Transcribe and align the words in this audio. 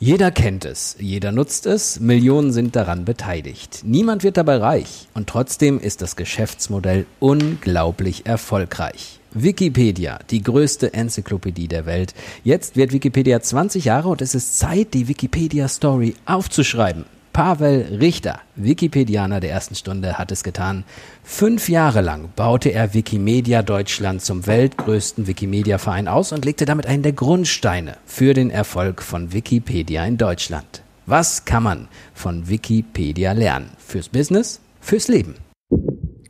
Jeder 0.00 0.30
kennt 0.30 0.64
es, 0.64 0.94
jeder 1.00 1.32
nutzt 1.32 1.66
es, 1.66 1.98
Millionen 1.98 2.52
sind 2.52 2.76
daran 2.76 3.04
beteiligt. 3.04 3.80
Niemand 3.82 4.22
wird 4.22 4.36
dabei 4.36 4.58
reich 4.58 5.08
und 5.14 5.28
trotzdem 5.28 5.80
ist 5.80 6.02
das 6.02 6.14
Geschäftsmodell 6.14 7.04
unglaublich 7.18 8.24
erfolgreich. 8.24 9.18
Wikipedia, 9.32 10.20
die 10.30 10.40
größte 10.40 10.94
Enzyklopädie 10.94 11.66
der 11.66 11.84
Welt. 11.84 12.14
Jetzt 12.44 12.76
wird 12.76 12.92
Wikipedia 12.92 13.40
20 13.40 13.86
Jahre 13.86 14.08
und 14.10 14.22
es 14.22 14.36
ist 14.36 14.56
Zeit, 14.56 14.94
die 14.94 15.08
Wikipedia 15.08 15.66
Story 15.66 16.14
aufzuschreiben. 16.26 17.04
Pavel 17.38 17.98
Richter, 18.00 18.40
Wikipedianer 18.56 19.38
der 19.38 19.52
ersten 19.52 19.76
Stunde, 19.76 20.18
hat 20.18 20.32
es 20.32 20.42
getan. 20.42 20.82
Fünf 21.22 21.68
Jahre 21.68 22.00
lang 22.00 22.30
baute 22.34 22.70
er 22.70 22.94
Wikimedia 22.94 23.62
Deutschland 23.62 24.22
zum 24.22 24.48
weltgrößten 24.48 25.28
Wikimedia-Verein 25.28 26.08
aus 26.08 26.32
und 26.32 26.44
legte 26.44 26.64
damit 26.64 26.86
einen 26.86 27.04
der 27.04 27.12
Grundsteine 27.12 27.96
für 28.06 28.34
den 28.34 28.50
Erfolg 28.50 29.02
von 29.02 29.32
Wikipedia 29.32 30.04
in 30.04 30.16
Deutschland. 30.16 30.82
Was 31.06 31.44
kann 31.44 31.62
man 31.62 31.86
von 32.12 32.48
Wikipedia 32.48 33.30
lernen? 33.30 33.70
Fürs 33.78 34.08
Business, 34.08 34.60
fürs 34.80 35.06
Leben. 35.06 35.36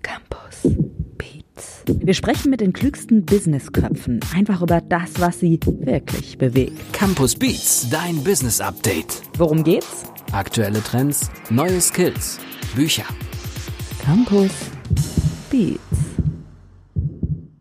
Campus. 0.03 0.48
Wir 1.89 2.13
sprechen 2.13 2.51
mit 2.51 2.61
den 2.61 2.75
klügsten 2.75 3.25
Businessköpfen 3.25 4.21
einfach 4.35 4.61
über 4.61 4.83
das, 4.83 5.19
was 5.19 5.41
sie 5.41 5.59
wirklich 5.65 6.37
bewegt. 6.37 6.93
Campus 6.93 7.35
Beats, 7.35 7.89
dein 7.89 8.23
Business 8.23 8.61
Update. 8.61 9.23
Worum 9.39 9.65
geht's? 9.65 10.05
Aktuelle 10.33 10.83
Trends, 10.83 11.31
neue 11.49 11.81
Skills, 11.81 12.39
Bücher. 12.75 13.05
Campus 14.05 14.51
Beats. 15.51 15.81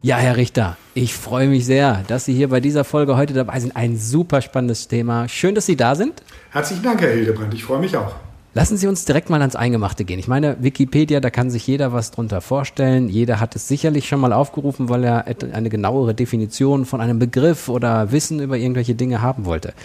Ja, 0.01 0.17
Herr 0.17 0.35
Richter, 0.35 0.75
ich 0.93 1.13
freue 1.13 1.47
mich 1.47 1.65
sehr, 1.65 2.03
dass 2.07 2.25
Sie 2.25 2.33
hier 2.33 2.49
bei 2.49 2.59
dieser 2.59 2.83
Folge 2.83 3.15
heute 3.15 3.33
dabei 3.33 3.61
sind. 3.61 3.77
Ein 3.77 3.97
super 3.97 4.41
spannendes 4.41 4.89
Thema. 4.89 5.29
Schön, 5.29 5.55
dass 5.55 5.65
Sie 5.65 5.77
da 5.77 5.95
sind. 5.95 6.21
Herzlichen 6.51 6.83
Dank, 6.83 6.99
Herr 6.99 7.11
Hildebrand. 7.11 7.53
Ich 7.53 7.63
freue 7.63 7.79
mich 7.79 7.95
auch. 7.95 8.13
Lassen 8.57 8.75
Sie 8.75 8.87
uns 8.87 9.05
direkt 9.05 9.29
mal 9.29 9.39
ans 9.39 9.55
Eingemachte 9.55 10.03
gehen. 10.03 10.17
Ich 10.17 10.27
meine, 10.27 10.57
Wikipedia, 10.59 11.19
da 11.19 11.29
kann 11.29 11.51
sich 11.51 11.67
jeder 11.67 11.93
was 11.93 12.09
drunter 12.09 12.41
vorstellen. 12.41 13.07
Jeder 13.07 13.39
hat 13.39 13.55
es 13.55 13.67
sicherlich 13.67 14.07
schon 14.07 14.19
mal 14.19 14.33
aufgerufen, 14.33 14.89
weil 14.89 15.03
er 15.03 15.25
eine 15.53 15.69
genauere 15.69 16.15
Definition 16.15 16.87
von 16.87 16.99
einem 16.99 17.19
Begriff 17.19 17.69
oder 17.69 18.11
Wissen 18.11 18.39
über 18.39 18.57
irgendwelche 18.57 18.95
Dinge 18.95 19.21
haben 19.21 19.45
wollte. 19.45 19.75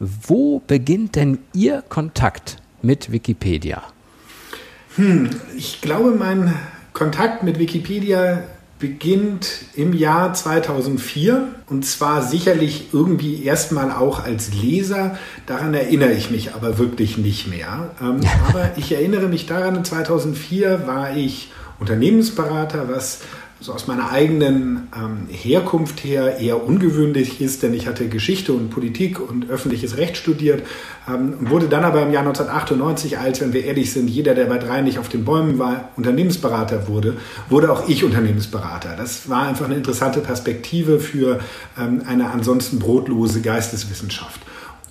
Wo 0.00 0.62
beginnt 0.66 1.14
denn 1.14 1.40
Ihr 1.52 1.84
Kontakt 1.86 2.56
mit 2.80 3.12
Wikipedia? 3.12 3.82
Hm, 4.96 5.28
ich 5.54 5.82
glaube, 5.82 6.12
mein 6.12 6.54
Kontakt 6.94 7.42
mit 7.42 7.58
Wikipedia 7.58 8.44
beginnt 8.82 9.48
im 9.76 9.92
Jahr 9.92 10.34
2004 10.34 11.54
und 11.68 11.86
zwar 11.86 12.20
sicherlich 12.20 12.88
irgendwie 12.92 13.44
erstmal 13.44 13.92
auch 13.92 14.24
als 14.24 14.52
Leser. 14.52 15.16
Daran 15.46 15.72
erinnere 15.72 16.10
ich 16.10 16.32
mich 16.32 16.52
aber 16.52 16.78
wirklich 16.78 17.16
nicht 17.16 17.46
mehr. 17.46 17.92
Ähm, 18.02 18.20
aber 18.48 18.72
ich 18.76 18.90
erinnere 18.90 19.28
mich 19.28 19.46
daran, 19.46 19.84
2004 19.84 20.84
war 20.88 21.16
ich 21.16 21.52
Unternehmensberater, 21.78 22.88
was 22.88 23.20
so 23.62 23.72
aus 23.72 23.86
meiner 23.86 24.10
eigenen 24.10 24.88
ähm, 24.96 25.28
Herkunft 25.30 26.02
her 26.02 26.38
eher 26.38 26.64
ungewöhnlich 26.64 27.40
ist, 27.40 27.62
denn 27.62 27.72
ich 27.74 27.86
hatte 27.86 28.08
Geschichte 28.08 28.52
und 28.52 28.70
Politik 28.70 29.20
und 29.20 29.48
öffentliches 29.48 29.96
Recht 29.96 30.16
studiert 30.16 30.64
ähm, 31.08 31.48
wurde 31.48 31.68
dann 31.68 31.84
aber 31.84 32.02
im 32.02 32.12
Jahr 32.12 32.26
1998, 32.26 33.18
als, 33.18 33.40
wenn 33.40 33.52
wir 33.52 33.64
ehrlich 33.64 33.92
sind, 33.92 34.08
jeder, 34.08 34.34
der 34.34 34.46
bei 34.46 34.58
drei 34.58 34.80
nicht 34.80 34.98
auf 34.98 35.08
den 35.08 35.24
Bäumen 35.24 35.60
war, 35.60 35.90
Unternehmensberater 35.96 36.88
wurde, 36.88 37.16
wurde 37.48 37.70
auch 37.70 37.88
ich 37.88 38.04
Unternehmensberater. 38.04 38.96
Das 38.96 39.28
war 39.28 39.46
einfach 39.46 39.66
eine 39.66 39.76
interessante 39.76 40.20
Perspektive 40.20 40.98
für 40.98 41.38
ähm, 41.78 42.02
eine 42.06 42.30
ansonsten 42.30 42.80
brotlose 42.80 43.42
Geisteswissenschaft. 43.42 44.40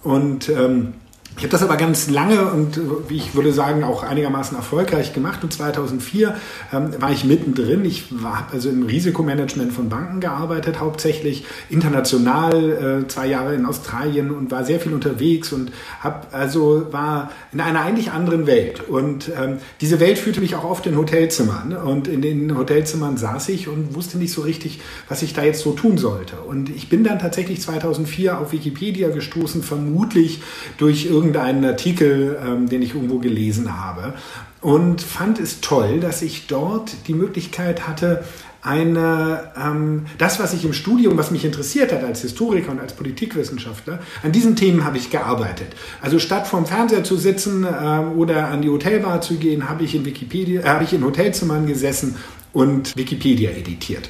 Und 0.04 0.48
ähm, 0.48 0.94
ich 1.38 1.44
habe 1.44 1.54
das 1.54 1.64
aber 1.64 1.78
ganz 1.78 2.10
lange 2.10 2.52
und 2.52 2.80
wie 3.08 3.16
ich 3.16 3.34
würde 3.34 3.54
sagen 3.54 3.84
auch 3.84 4.04
einigermaßen 4.04 4.56
erfolgreich 4.56 5.14
gemacht. 5.14 5.44
Und 5.44 5.52
2004 5.52 6.36
ähm, 6.72 7.02
war 7.02 7.12
ich 7.12 7.24
mittendrin. 7.24 7.84
Ich 7.86 8.06
habe 8.22 8.54
also 8.54 8.70
im 8.70 8.84
Risikomanagement 8.84 9.74
von 9.74 9.90
Banken 9.90 10.20
gearbeitet, 10.20 10.80
hauptsächlich 10.80 11.46
international, 11.70 13.04
äh, 13.04 13.08
zwei 13.08 13.28
Jahre 13.28 13.56
in 13.56 13.66
Australien 13.66 14.30
und 14.30 14.52
war 14.52 14.66
sehr 14.66 14.80
viel 14.80 14.94
unterwegs 14.94 15.52
und 15.52 15.72
habe 16.02 16.28
also 16.32 16.88
war 16.92 17.32
in 17.54 17.62
einer 17.62 17.82
eigentlich 17.82 18.12
anderen 18.12 18.46
Welt. 18.46 18.88
Und 18.88 19.30
ähm, 19.30 19.58
diese 19.80 20.00
Welt 20.00 20.20
führte 20.20 20.42
mich 20.42 20.56
auch 20.56 20.66
oft 20.66 20.86
in 20.86 20.96
Hotelzimmern. 20.96 21.74
Und 21.74 22.08
in 22.08 22.22
den 22.22 22.56
Hotelzimmern 22.56 23.18
saß 23.18 23.50
ich 23.50 23.68
und 23.68 23.96
wusste 23.96 24.20
nicht 24.20 24.34
so 24.34 24.42
richtig, 24.42 24.80
was 25.08 25.24
ich 25.24 25.34
da 25.34 25.44
jetzt 25.44 25.62
so 25.62 25.72
tun 25.72 25.98
sollte. 25.98 26.36
Und 26.36 26.70
ich 26.70 26.90
bin 26.90 27.04
dann 27.04 27.18
tatsächlich 27.18 27.62
2004 27.62 28.38
auf 28.38 28.52
Wikipedia 28.52 29.10
gestoßen, 29.10 29.64
vermutlich 29.64 30.44
durch 30.78 31.06
irgendeine 31.06 31.21
irgendeinen 31.22 31.64
Artikel, 31.64 32.38
ähm, 32.44 32.68
den 32.68 32.82
ich 32.82 32.96
irgendwo 32.96 33.20
gelesen 33.20 33.80
habe 33.80 34.14
und 34.62 35.02
fand 35.02 35.40
es 35.40 35.62
toll, 35.62 36.00
dass 36.00 36.22
ich 36.22 36.48
dort 36.48 36.92
die 37.08 37.14
Möglichkeit 37.14 37.88
hatte, 37.88 38.24
eine, 38.64 39.52
ähm, 39.60 40.06
das, 40.20 40.40
was 40.40 40.54
ich 40.54 40.64
im 40.66 40.74
Studium, 40.74 41.18
was 41.18 41.32
mich 41.32 41.44
interessiert 41.46 41.92
hat 41.92 42.04
als 42.04 42.22
Historiker 42.22 42.72
und 42.72 42.80
als 42.80 42.94
Politikwissenschaftler, 42.94 44.00
an 44.22 44.32
diesen 44.32 44.56
Themen 44.56 44.86
habe 44.86 44.98
ich 44.98 45.10
gearbeitet. 45.10 45.70
Also 46.00 46.20
statt 46.20 46.48
vorm 46.48 46.68
Fernseher 46.68 47.04
zu 47.04 47.18
sitzen 47.18 47.64
äh, 47.64 47.68
oder 48.16 48.50
an 48.50 48.62
die 48.62 48.70
Hotelbar 48.70 49.22
zu 49.22 49.38
gehen, 49.38 49.68
habe 49.68 49.84
ich 49.84 49.96
in 49.96 50.06
Wikipedia, 50.06 50.62
äh, 50.62 50.66
habe 50.66 50.84
ich 50.84 50.94
in 50.94 51.04
Hotelzimmern 51.04 51.66
gesessen 51.66 52.18
und 52.54 52.96
Wikipedia 52.96 53.50
editiert. 53.50 54.10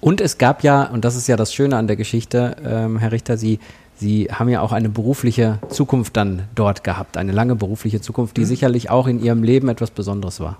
Und 0.00 0.20
es 0.20 0.36
gab 0.36 0.62
ja, 0.62 0.84
und 0.84 1.04
das 1.06 1.16
ist 1.16 1.26
ja 1.26 1.36
das 1.36 1.54
Schöne 1.54 1.76
an 1.76 1.86
der 1.86 1.96
Geschichte, 1.96 2.56
ähm, 2.62 2.98
Herr 2.98 3.12
Richter, 3.12 3.38
Sie 3.38 3.58
Sie 3.98 4.28
haben 4.30 4.48
ja 4.48 4.60
auch 4.60 4.70
eine 4.70 4.88
berufliche 4.88 5.58
Zukunft 5.68 6.16
dann 6.16 6.44
dort 6.54 6.84
gehabt, 6.84 7.16
eine 7.16 7.32
lange 7.32 7.56
berufliche 7.56 8.00
Zukunft, 8.00 8.36
die 8.36 8.42
mhm. 8.42 8.46
sicherlich 8.46 8.90
auch 8.90 9.08
in 9.08 9.20
Ihrem 9.20 9.42
Leben 9.42 9.68
etwas 9.68 9.90
Besonderes 9.90 10.38
war. 10.38 10.58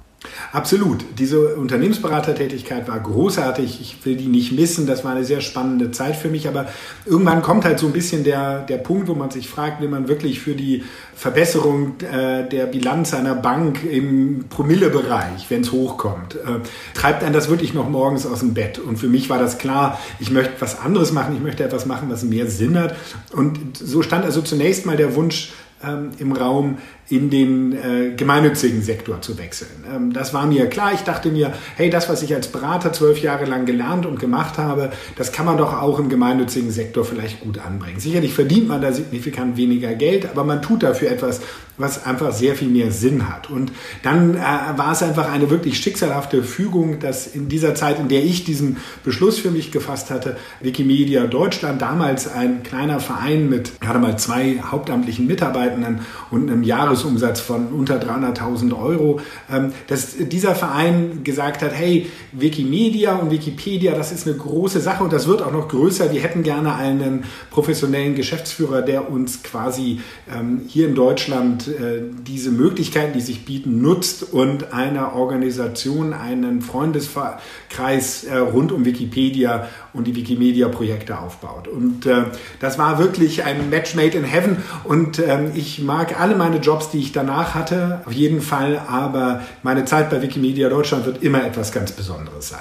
Absolut. 0.52 1.04
Diese 1.18 1.54
Unternehmensberatertätigkeit 1.54 2.88
war 2.88 2.98
großartig. 2.98 3.80
Ich 3.80 4.04
will 4.04 4.16
die 4.16 4.26
nicht 4.26 4.50
missen. 4.50 4.86
Das 4.86 5.04
war 5.04 5.12
eine 5.12 5.24
sehr 5.24 5.40
spannende 5.40 5.92
Zeit 5.92 6.16
für 6.16 6.28
mich. 6.28 6.48
Aber 6.48 6.66
irgendwann 7.06 7.40
kommt 7.40 7.64
halt 7.64 7.78
so 7.78 7.86
ein 7.86 7.92
bisschen 7.92 8.24
der, 8.24 8.62
der 8.62 8.78
Punkt, 8.78 9.06
wo 9.06 9.14
man 9.14 9.30
sich 9.30 9.48
fragt, 9.48 9.80
will 9.80 9.88
man 9.88 10.08
wirklich 10.08 10.40
für 10.40 10.54
die 10.54 10.82
Verbesserung 11.14 12.00
äh, 12.00 12.48
der 12.48 12.66
Bilanz 12.66 13.14
einer 13.14 13.36
Bank 13.36 13.84
im 13.84 14.46
Promillebereich, 14.48 15.48
wenn 15.50 15.60
es 15.60 15.70
hochkommt, 15.70 16.34
äh, 16.34 16.60
treibt 16.94 17.22
einen 17.22 17.32
das 17.32 17.48
wirklich 17.48 17.72
noch 17.72 17.88
morgens 17.88 18.26
aus 18.26 18.40
dem 18.40 18.54
Bett. 18.54 18.80
Und 18.80 18.98
für 18.98 19.08
mich 19.08 19.30
war 19.30 19.38
das 19.38 19.58
klar, 19.58 20.00
ich 20.18 20.32
möchte 20.32 20.54
was 20.58 20.80
anderes 20.80 21.12
machen. 21.12 21.36
Ich 21.36 21.42
möchte 21.42 21.62
etwas 21.62 21.86
machen, 21.86 22.10
was 22.10 22.24
mehr 22.24 22.48
Sinn 22.48 22.76
hat. 22.76 22.96
Und 23.32 23.76
so 23.76 24.02
stand 24.02 24.24
also 24.24 24.42
zunächst 24.42 24.84
mal 24.84 24.96
der 24.96 25.14
Wunsch, 25.14 25.52
ähm, 25.82 26.10
im 26.18 26.32
Raum, 26.32 26.78
in 27.10 27.30
den 27.30 27.72
äh, 27.72 28.14
gemeinnützigen 28.14 28.82
Sektor 28.82 29.22
zu 29.22 29.38
wechseln. 29.38 29.84
Ähm, 29.90 30.12
das 30.12 30.34
war 30.34 30.46
mir 30.46 30.66
klar. 30.66 30.92
Ich 30.92 31.00
dachte 31.00 31.30
mir, 31.30 31.54
hey, 31.76 31.88
das, 31.88 32.08
was 32.08 32.22
ich 32.22 32.34
als 32.34 32.48
Berater 32.48 32.92
zwölf 32.92 33.22
Jahre 33.22 33.46
lang 33.46 33.64
gelernt 33.64 34.04
und 34.04 34.20
gemacht 34.20 34.58
habe, 34.58 34.90
das 35.16 35.32
kann 35.32 35.46
man 35.46 35.56
doch 35.56 35.72
auch 35.80 35.98
im 35.98 36.10
gemeinnützigen 36.10 36.70
Sektor 36.70 37.04
vielleicht 37.04 37.40
gut 37.40 37.58
anbringen. 37.58 37.98
Sicherlich 37.98 38.34
verdient 38.34 38.68
man 38.68 38.82
da 38.82 38.92
signifikant 38.92 39.56
weniger 39.56 39.94
Geld, 39.94 40.28
aber 40.30 40.44
man 40.44 40.60
tut 40.60 40.82
dafür 40.82 41.10
etwas, 41.10 41.40
was 41.78 42.04
einfach 42.04 42.32
sehr 42.32 42.56
viel 42.56 42.68
mehr 42.68 42.90
Sinn 42.90 43.28
hat. 43.28 43.48
Und 43.48 43.72
dann 44.02 44.34
äh, 44.34 44.40
war 44.40 44.92
es 44.92 45.02
einfach 45.02 45.30
eine 45.30 45.48
wirklich 45.48 45.78
schicksalhafte 45.78 46.42
Fügung, 46.42 46.98
dass 46.98 47.26
in 47.26 47.48
dieser 47.48 47.74
Zeit, 47.74 47.98
in 47.98 48.08
der 48.08 48.24
ich 48.24 48.44
diesen 48.44 48.76
Beschluss 49.04 49.38
für 49.38 49.50
mich 49.50 49.70
gefasst 49.72 50.10
hatte, 50.10 50.36
Wikimedia 50.60 51.26
Deutschland, 51.26 51.80
damals 51.80 52.30
ein 52.30 52.62
kleiner 52.64 53.00
Verein 53.00 53.48
mit 53.48 53.80
gerade 53.80 54.00
mal 54.00 54.18
zwei 54.18 54.60
hauptamtlichen 54.60 55.26
Mitarbeitenden 55.26 56.00
und 56.30 56.50
einem 56.50 56.64
Jahresumsatz 56.98 57.40
von 57.40 57.68
unter 57.68 58.00
300.000 58.00 58.76
Euro, 58.78 59.20
ähm, 59.50 59.72
dass 59.86 60.16
dieser 60.16 60.54
Verein 60.54 61.22
gesagt 61.24 61.62
hat, 61.62 61.72
hey, 61.72 62.10
Wikimedia 62.32 63.16
und 63.16 63.30
Wikipedia, 63.30 63.94
das 63.94 64.12
ist 64.12 64.26
eine 64.26 64.36
große 64.36 64.80
Sache 64.80 65.04
und 65.04 65.12
das 65.12 65.26
wird 65.26 65.42
auch 65.42 65.52
noch 65.52 65.68
größer. 65.68 66.12
Wir 66.12 66.20
hätten 66.20 66.42
gerne 66.42 66.74
einen 66.74 67.24
professionellen 67.50 68.14
Geschäftsführer, 68.14 68.82
der 68.82 69.10
uns 69.10 69.42
quasi 69.42 70.00
ähm, 70.34 70.62
hier 70.66 70.88
in 70.88 70.94
Deutschland 70.94 71.68
äh, 71.68 72.02
diese 72.26 72.50
Möglichkeiten, 72.50 73.12
die 73.12 73.20
sich 73.20 73.44
bieten, 73.44 73.80
nutzt 73.80 74.32
und 74.32 74.72
einer 74.72 75.14
Organisation, 75.14 76.12
einen 76.12 76.62
Freundeskreis 76.62 78.24
äh, 78.24 78.36
rund 78.36 78.72
um 78.72 78.84
Wikipedia 78.84 79.68
und 79.92 80.06
die 80.06 80.14
Wikimedia-Projekte 80.14 81.18
aufbaut. 81.18 81.68
Und 81.68 82.06
äh, 82.06 82.24
das 82.60 82.78
war 82.78 82.98
wirklich 82.98 83.44
ein 83.44 83.70
Match 83.70 83.94
made 83.94 84.16
in 84.16 84.24
heaven. 84.24 84.58
Und 84.84 85.18
ähm, 85.18 85.52
ich 85.54 85.82
mag 85.82 86.20
alle 86.20 86.36
meine 86.36 86.58
Jobs, 86.58 86.90
die 86.90 86.98
ich 86.98 87.12
danach 87.12 87.54
hatte, 87.54 88.02
auf 88.04 88.12
jeden 88.12 88.40
Fall. 88.40 88.80
Aber 88.88 89.42
meine 89.62 89.84
Zeit 89.84 90.10
bei 90.10 90.22
Wikimedia 90.22 90.68
Deutschland 90.68 91.06
wird 91.06 91.22
immer 91.22 91.44
etwas 91.44 91.72
ganz 91.72 91.92
Besonderes 91.92 92.48
sein. 92.50 92.60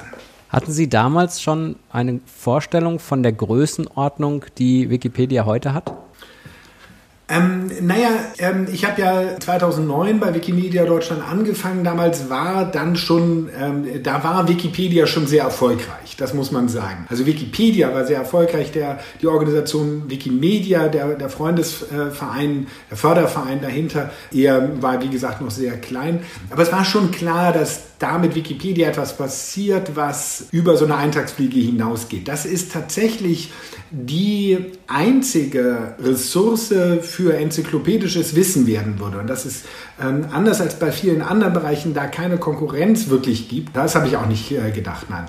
Hatten 0.50 0.72
Sie 0.72 0.88
damals 0.88 1.42
schon 1.42 1.76
eine 1.92 2.22
Vorstellung 2.26 3.00
von 3.00 3.22
der 3.22 3.34
Größenordnung, 3.34 4.46
die 4.58 4.90
Wikipedia 4.90 5.46
heute 5.46 5.74
hat? 5.74 5.92
Ähm, 7.30 7.70
naja, 7.82 8.10
ähm, 8.38 8.68
ich 8.72 8.86
habe 8.86 9.02
ja 9.02 9.38
2009 9.38 10.22
bei 10.22 10.34
Wikimedia 10.34 10.86
Deutschland 10.86 11.22
angefangen. 11.30 11.84
Damals 11.84 12.30
war 12.30 12.64
dann 12.64 12.96
schon, 12.96 13.50
ähm, 13.58 14.02
da 14.02 14.24
war 14.24 14.48
Wikipedia 14.48 15.08
schon 15.08 15.28
sehr 15.28 15.44
erfolgreich, 15.44 16.16
das 16.18 16.34
muss 16.34 16.54
man 16.54 16.70
sagen. 16.70 17.06
Also 17.10 17.26
Wikipedia 17.26 17.94
war 17.94 18.06
sehr 18.06 18.20
erfolgreich. 18.20 18.72
Der, 18.72 19.00
die 19.22 19.28
Organisation 19.28 20.10
Wikimedia, 20.10 20.88
der, 20.88 21.16
der 21.16 21.30
Freundesverein, 21.30 22.68
der 22.90 22.98
Förderverein 22.98 23.62
dahinter, 23.62 24.10
eher 24.32 24.82
war 24.82 25.02
wie 25.04 25.10
gesagt 25.10 25.42
noch 25.42 25.52
sehr 25.52 25.74
klein. 25.74 26.22
Aber 26.50 26.64
es 26.64 26.72
war 26.72 26.86
schon 26.86 27.12
klar, 27.12 27.52
dass 27.52 27.97
da 28.00 28.18
mit 28.18 28.36
Wikipedia 28.36 28.90
etwas 28.90 29.18
passiert, 29.18 29.96
was 29.96 30.46
über 30.52 30.78
so 30.78 30.86
eine 30.86 30.96
Eintagsfliege 30.96 31.60
hinausgeht. 31.60 32.28
Das 32.28 32.46
ist 32.46 32.72
tatsächlich 32.72 33.52
die 33.92 34.58
einzige 34.88 35.96
Ressource 36.00 36.74
für 37.02 37.36
enzyklopädisches 37.36 38.36
Wissen 38.36 38.68
werden 38.68 39.00
würde. 39.00 39.20
Und 39.20 39.28
das 39.28 39.46
ist 39.46 39.66
ähm, 40.02 40.28
anders 40.32 40.62
als 40.62 40.78
bei 40.78 40.92
vielen 40.92 41.22
anderen 41.22 41.54
Bereichen, 41.54 41.94
da 41.94 42.08
keine 42.08 42.38
Konkurrenz 42.38 43.10
wirklich 43.10 43.50
gibt. 43.50 43.76
Das 43.76 43.96
habe 43.96 44.08
ich 44.08 44.18
auch 44.18 44.28
nicht 44.28 44.52
äh, 44.52 44.72
gedacht, 44.72 45.08
nein. 45.10 45.26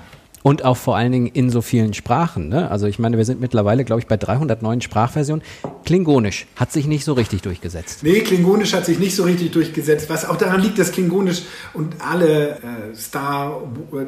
Und 0.49 0.65
auch 0.65 0.79
vor 0.79 0.97
allen 0.97 1.13
Dingen 1.13 1.27
in 1.27 1.51
so 1.51 1.61
vielen 1.61 1.93
Sprachen. 1.93 2.49
Ne? 2.49 2.71
Also 2.71 2.87
ich 2.87 2.99
meine, 2.99 3.19
wir 3.19 3.27
sind 3.27 3.39
mittlerweile, 3.39 3.85
glaube 3.85 4.01
ich, 4.01 4.07
bei 4.07 4.17
309 4.17 4.81
Sprachversionen. 4.81 5.45
Klingonisch 5.85 6.47
hat 6.57 6.73
sich 6.73 6.87
nicht 6.87 7.05
so 7.05 7.13
richtig 7.13 7.43
durchgesetzt. 7.43 7.99
Nee, 8.03 8.21
Klingonisch 8.21 8.73
hat 8.73 8.87
sich 8.87 8.99
nicht 8.99 9.15
so 9.15 9.25
richtig 9.25 9.53
durchgesetzt, 9.53 10.09
was 10.09 10.27
auch 10.27 10.37
daran 10.37 10.63
liegt, 10.63 10.79
dass 10.79 10.91
Klingonisch 10.91 11.43
und 11.75 11.97
alle 11.99 12.53
äh, 12.53 12.97
Star 12.97 13.61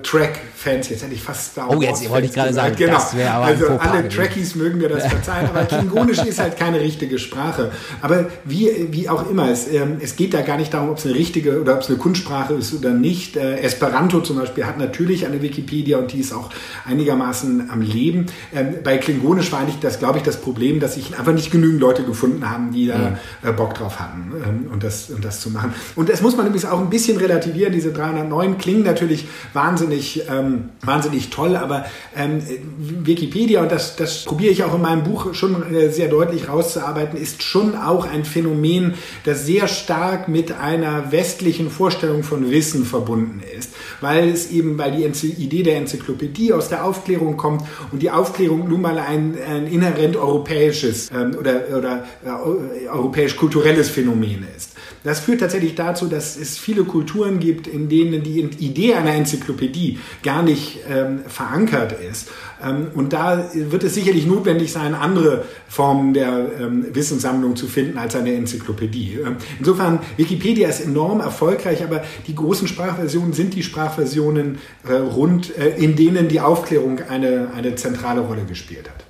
Trek-Fans, 0.03 0.89
jetzt 0.89 1.03
hätte 1.03 1.13
ich 1.13 1.23
fast 1.23 1.53
Star 1.53 1.69
Wars. 1.69 1.77
Oh, 1.77 1.83
jetzt 1.83 2.09
wollte 2.09 2.29
ich 2.29 2.33
gerade 2.33 2.55
sagen, 2.55 2.75
genau. 2.75 2.95
das 2.95 3.15
wäre 3.15 3.33
aber 3.33 3.45
Also 3.45 3.67
alle 3.79 4.09
Trekkies 4.09 4.55
mögen 4.55 4.79
mir 4.79 4.89
das 4.89 5.09
verzeihen, 5.09 5.47
aber 5.47 5.65
Klingonisch 5.67 6.25
ist 6.25 6.39
halt 6.39 6.57
keine 6.57 6.81
richtige 6.81 7.19
Sprache. 7.19 7.71
Aber 8.01 8.31
wie, 8.47 8.89
wie 8.91 9.11
auch 9.11 9.31
immer, 9.31 9.51
es, 9.51 9.71
ähm, 9.71 9.99
es 10.01 10.17
geht 10.17 10.33
da 10.33 10.41
gar 10.41 10.57
nicht 10.57 10.73
darum, 10.73 10.89
ob 10.89 10.97
es 10.97 11.05
eine 11.05 11.15
richtige 11.15 11.61
oder 11.61 11.75
ob 11.75 11.83
es 11.83 11.89
eine 11.89 11.99
Kunstsprache 11.99 12.55
ist 12.55 12.73
oder 12.73 12.95
nicht. 12.95 13.37
Äh, 13.37 13.59
Esperanto 13.61 14.23
zum 14.23 14.39
Beispiel 14.39 14.65
hat 14.65 14.79
natürlich 14.79 15.27
eine 15.27 15.43
Wikipedia 15.43 15.99
und 15.99 16.13
die 16.13 16.21
ist 16.21 16.30
auch 16.33 16.51
einigermaßen 16.87 17.71
am 17.71 17.81
Leben. 17.81 18.27
Ähm, 18.55 18.77
bei 18.83 18.99
Klingonisch 18.99 19.53
war 19.53 19.61
eigentlich 19.61 19.81
das, 19.81 19.99
glaube 19.99 20.19
ich, 20.19 20.25
das 20.25 20.41
Problem, 20.41 20.81
dass 20.81 20.95
sich 20.95 21.19
einfach 21.19 21.33
nicht 21.33 21.51
genügend 21.51 21.81
Leute 21.81 22.05
gefunden 22.05 22.49
haben, 22.49 22.73
die 22.73 22.87
da 22.87 23.19
ja. 23.43 23.51
äh, 23.51 23.53
Bock 23.53 23.75
drauf 23.75 23.99
hatten 23.99 24.33
ähm, 24.45 24.73
und, 24.73 24.83
das, 24.83 25.11
und 25.11 25.25
das 25.25 25.41
zu 25.41 25.51
machen. 25.51 25.75
Und 25.97 26.09
das 26.09 26.23
muss 26.23 26.37
man 26.37 26.47
übrigens 26.47 26.65
auch 26.65 26.81
ein 26.81 26.91
bisschen 26.91 27.17
relativieren. 27.17 27.73
Diese 27.73 27.93
309 27.93 28.59
klingen 28.59 28.83
natürlich 28.83 29.27
wahnsinnig, 29.53 30.23
ähm, 30.31 30.71
wahnsinnig 30.83 31.31
toll, 31.31 31.57
aber 31.57 31.87
ähm, 32.17 32.43
Wikipedia, 32.79 33.63
und 33.63 33.73
das, 33.73 33.97
das 33.97 34.25
probiere 34.25 34.53
ich 34.53 34.65
auch 34.65 34.75
in 34.75 34.83
meinem 34.83 35.05
Buch 35.05 35.35
schon 35.35 35.75
äh, 35.75 35.91
sehr 35.91 36.09
deutlich 36.09 36.49
rauszuarbeiten, 36.49 37.21
ist 37.21 37.43
schon 37.43 37.77
auch 37.77 38.07
ein 38.07 38.25
Phänomen, 38.25 38.95
das 39.25 39.47
sehr 39.47 39.69
stark 39.69 40.29
mit 40.29 40.53
einer 40.53 41.13
westlichen 41.13 41.71
Vorstellung 41.71 42.23
von 42.23 42.51
Wissen 42.51 42.85
verbunden 42.85 43.43
ist, 43.59 43.73
weil 44.01 44.29
es 44.29 44.51
eben, 44.51 44.79
weil 44.79 44.93
die 44.93 45.05
Idee 45.05 45.63
der 45.63 45.77
Enzyklopädie 45.77 46.10
aus 46.53 46.69
der 46.69 46.85
Aufklärung 46.85 47.37
kommt 47.37 47.63
und 47.93 48.03
die 48.03 48.11
Aufklärung 48.11 48.69
nun 48.69 48.81
mal 48.81 48.99
ein, 48.99 49.37
ein 49.49 49.67
inhärent 49.67 50.17
europäisches 50.17 51.11
ähm, 51.11 51.37
oder, 51.39 51.77
oder 51.77 52.07
äh, 52.25 52.89
europäisch-kulturelles 52.89 53.89
Phänomen 53.91 54.47
ist. 54.57 54.75
Das 55.03 55.21
führt 55.21 55.41
tatsächlich 55.41 55.75
dazu, 55.75 56.07
dass 56.07 56.37
es 56.37 56.59
viele 56.59 56.85
Kulturen 56.85 57.39
gibt, 57.39 57.67
in 57.67 57.89
denen 57.89 58.23
die 58.23 58.41
Idee 58.41 58.95
einer 58.95 59.15
Enzyklopädie 59.15 59.99
gar 60.23 60.43
nicht 60.43 60.81
ähm, 60.89 61.21
verankert 61.27 61.93
ist. 62.01 62.29
Ähm, 62.65 62.89
und 62.95 63.13
da 63.13 63.51
wird 63.55 63.85
es 63.85 63.95
sicherlich 63.95 64.27
notwendig 64.27 64.73
sein, 64.73 64.95
andere 64.95 65.45
Formen 65.69 66.15
der 66.15 66.51
ähm, 66.61 66.87
Wissenssammlung 66.93 67.57
zu 67.57 67.67
finden 67.67 67.99
als 67.99 68.17
eine 68.17 68.35
Enzyklopädie. 68.35 69.19
Ähm, 69.25 69.37
insofern, 69.59 70.01
Wikipedia 70.17 70.69
ist 70.69 70.81
enorm 70.81 71.21
erfolgreich, 71.21 71.83
aber 71.83 72.03
die 72.27 72.35
großen 72.35 72.69
Sprachversionen 72.69 73.33
sind 73.33 73.55
die 73.55 73.63
Sprachversionen 73.63 74.59
äh, 74.89 74.95
rund, 74.95 75.57
äh, 75.57 75.77
in 75.77 75.97
denen 75.97 76.29
die 76.29 76.41
Aufklärung 76.41 77.01
eine, 77.09 77.51
eine 77.55 77.75
zentrale 77.75 78.21
Rolle 78.21 78.45
gespielt 78.45 78.89
hat. 78.89 79.10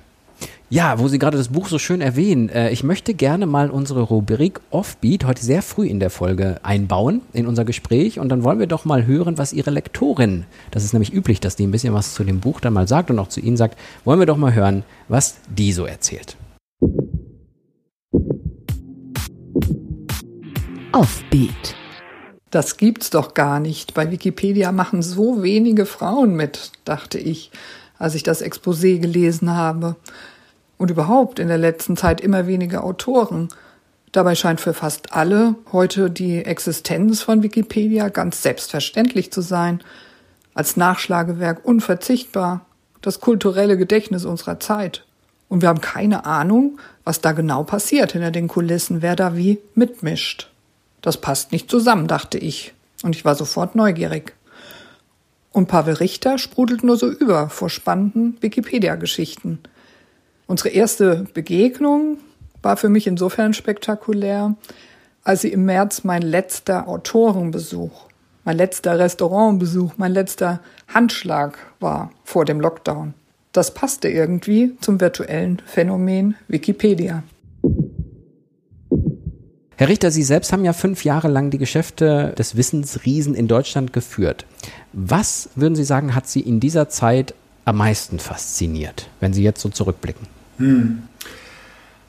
Ja, 0.73 0.99
wo 0.99 1.09
Sie 1.09 1.19
gerade 1.19 1.37
das 1.37 1.49
Buch 1.49 1.67
so 1.67 1.77
schön 1.77 1.99
erwähnen, 1.99 2.47
äh, 2.47 2.69
ich 2.69 2.81
möchte 2.85 3.13
gerne 3.13 3.45
mal 3.45 3.69
unsere 3.69 4.03
Rubrik 4.03 4.61
Offbeat 4.69 5.25
heute 5.25 5.43
sehr 5.43 5.61
früh 5.63 5.85
in 5.85 5.99
der 5.99 6.09
Folge 6.09 6.61
einbauen 6.63 7.19
in 7.33 7.45
unser 7.45 7.65
Gespräch 7.65 8.19
und 8.19 8.29
dann 8.29 8.45
wollen 8.45 8.57
wir 8.57 8.67
doch 8.67 8.85
mal 8.85 9.05
hören, 9.05 9.37
was 9.37 9.51
Ihre 9.51 9.69
Lektorin, 9.69 10.45
das 10.71 10.85
ist 10.85 10.93
nämlich 10.93 11.11
üblich, 11.11 11.41
dass 11.41 11.57
die 11.57 11.67
ein 11.67 11.71
bisschen 11.71 11.93
was 11.93 12.13
zu 12.13 12.23
dem 12.23 12.39
Buch 12.39 12.61
dann 12.61 12.71
mal 12.71 12.87
sagt 12.87 13.09
und 13.11 13.19
auch 13.19 13.27
zu 13.27 13.41
Ihnen 13.41 13.57
sagt, 13.57 13.77
wollen 14.05 14.19
wir 14.19 14.25
doch 14.25 14.37
mal 14.37 14.53
hören, 14.53 14.83
was 15.09 15.35
die 15.49 15.73
so 15.73 15.85
erzählt. 15.85 16.37
Offbeat. 20.93 21.75
Das 22.49 22.77
gibt's 22.77 23.09
doch 23.09 23.33
gar 23.33 23.59
nicht. 23.59 23.93
Bei 23.93 24.09
Wikipedia 24.09 24.71
machen 24.71 25.01
so 25.01 25.43
wenige 25.43 25.85
Frauen 25.85 26.37
mit, 26.37 26.71
dachte 26.85 27.19
ich, 27.19 27.51
als 27.97 28.15
ich 28.15 28.23
das 28.23 28.41
Exposé 28.41 28.99
gelesen 28.99 29.49
habe 29.53 29.97
und 30.81 30.89
überhaupt 30.89 31.37
in 31.37 31.47
der 31.47 31.59
letzten 31.59 31.95
Zeit 31.95 32.21
immer 32.21 32.47
weniger 32.47 32.83
Autoren. 32.83 33.49
Dabei 34.11 34.33
scheint 34.33 34.59
für 34.59 34.73
fast 34.73 35.13
alle 35.13 35.55
heute 35.71 36.09
die 36.09 36.43
Existenz 36.43 37.21
von 37.21 37.43
Wikipedia 37.43 38.09
ganz 38.09 38.41
selbstverständlich 38.41 39.31
zu 39.31 39.41
sein, 39.41 39.81
als 40.55 40.77
Nachschlagewerk 40.77 41.63
unverzichtbar, 41.63 42.65
das 43.01 43.19
kulturelle 43.19 43.77
Gedächtnis 43.77 44.25
unserer 44.25 44.59
Zeit. 44.59 45.05
Und 45.49 45.61
wir 45.61 45.69
haben 45.69 45.81
keine 45.81 46.25
Ahnung, 46.25 46.79
was 47.03 47.21
da 47.21 47.31
genau 47.33 47.63
passiert 47.63 48.13
hinter 48.13 48.31
den 48.31 48.47
Kulissen, 48.47 49.03
wer 49.03 49.15
da 49.15 49.37
wie 49.37 49.59
mitmischt. 49.75 50.49
Das 51.01 51.17
passt 51.17 51.51
nicht 51.51 51.69
zusammen, 51.69 52.07
dachte 52.07 52.39
ich, 52.39 52.73
und 53.03 53.15
ich 53.15 53.23
war 53.23 53.35
sofort 53.35 53.75
neugierig. 53.75 54.33
Und 55.51 55.67
Pavel 55.67 55.93
Richter 55.93 56.39
sprudelt 56.39 56.83
nur 56.83 56.97
so 56.97 57.07
über 57.07 57.49
vor 57.49 57.69
spannenden 57.69 58.37
Wikipedia-Geschichten– 58.41 59.59
Unsere 60.51 60.67
erste 60.67 61.27
Begegnung 61.33 62.17
war 62.61 62.75
für 62.75 62.89
mich 62.89 63.07
insofern 63.07 63.53
spektakulär, 63.53 64.57
als 65.23 65.43
sie 65.43 65.53
im 65.53 65.63
März 65.63 66.03
mein 66.03 66.21
letzter 66.21 66.89
Autorenbesuch, 66.89 68.07
mein 68.43 68.57
letzter 68.57 68.99
Restaurantbesuch, 68.99 69.93
mein 69.95 70.11
letzter 70.11 70.59
Handschlag 70.89 71.57
war 71.79 72.11
vor 72.25 72.43
dem 72.43 72.59
Lockdown. 72.59 73.13
Das 73.53 73.73
passte 73.73 74.09
irgendwie 74.09 74.75
zum 74.81 74.99
virtuellen 74.99 75.61
Phänomen 75.65 76.35
Wikipedia. 76.49 77.23
Herr 79.77 79.87
Richter, 79.87 80.11
Sie 80.11 80.23
selbst 80.23 80.51
haben 80.51 80.65
ja 80.65 80.73
fünf 80.73 81.05
Jahre 81.05 81.29
lang 81.29 81.49
die 81.49 81.59
Geschäfte 81.59 82.33
des 82.37 82.57
Wissensriesen 82.57 83.35
in 83.35 83.47
Deutschland 83.47 83.93
geführt. 83.93 84.45
Was 84.91 85.47
würden 85.55 85.75
Sie 85.75 85.85
sagen, 85.85 86.13
hat 86.13 86.27
Sie 86.27 86.41
in 86.41 86.59
dieser 86.59 86.89
Zeit 86.89 87.35
am 87.63 87.77
meisten 87.77 88.19
fasziniert, 88.19 89.07
wenn 89.21 89.31
Sie 89.31 89.43
jetzt 89.43 89.61
so 89.61 89.69
zurückblicken? 89.69 90.40
Hm. 90.57 91.03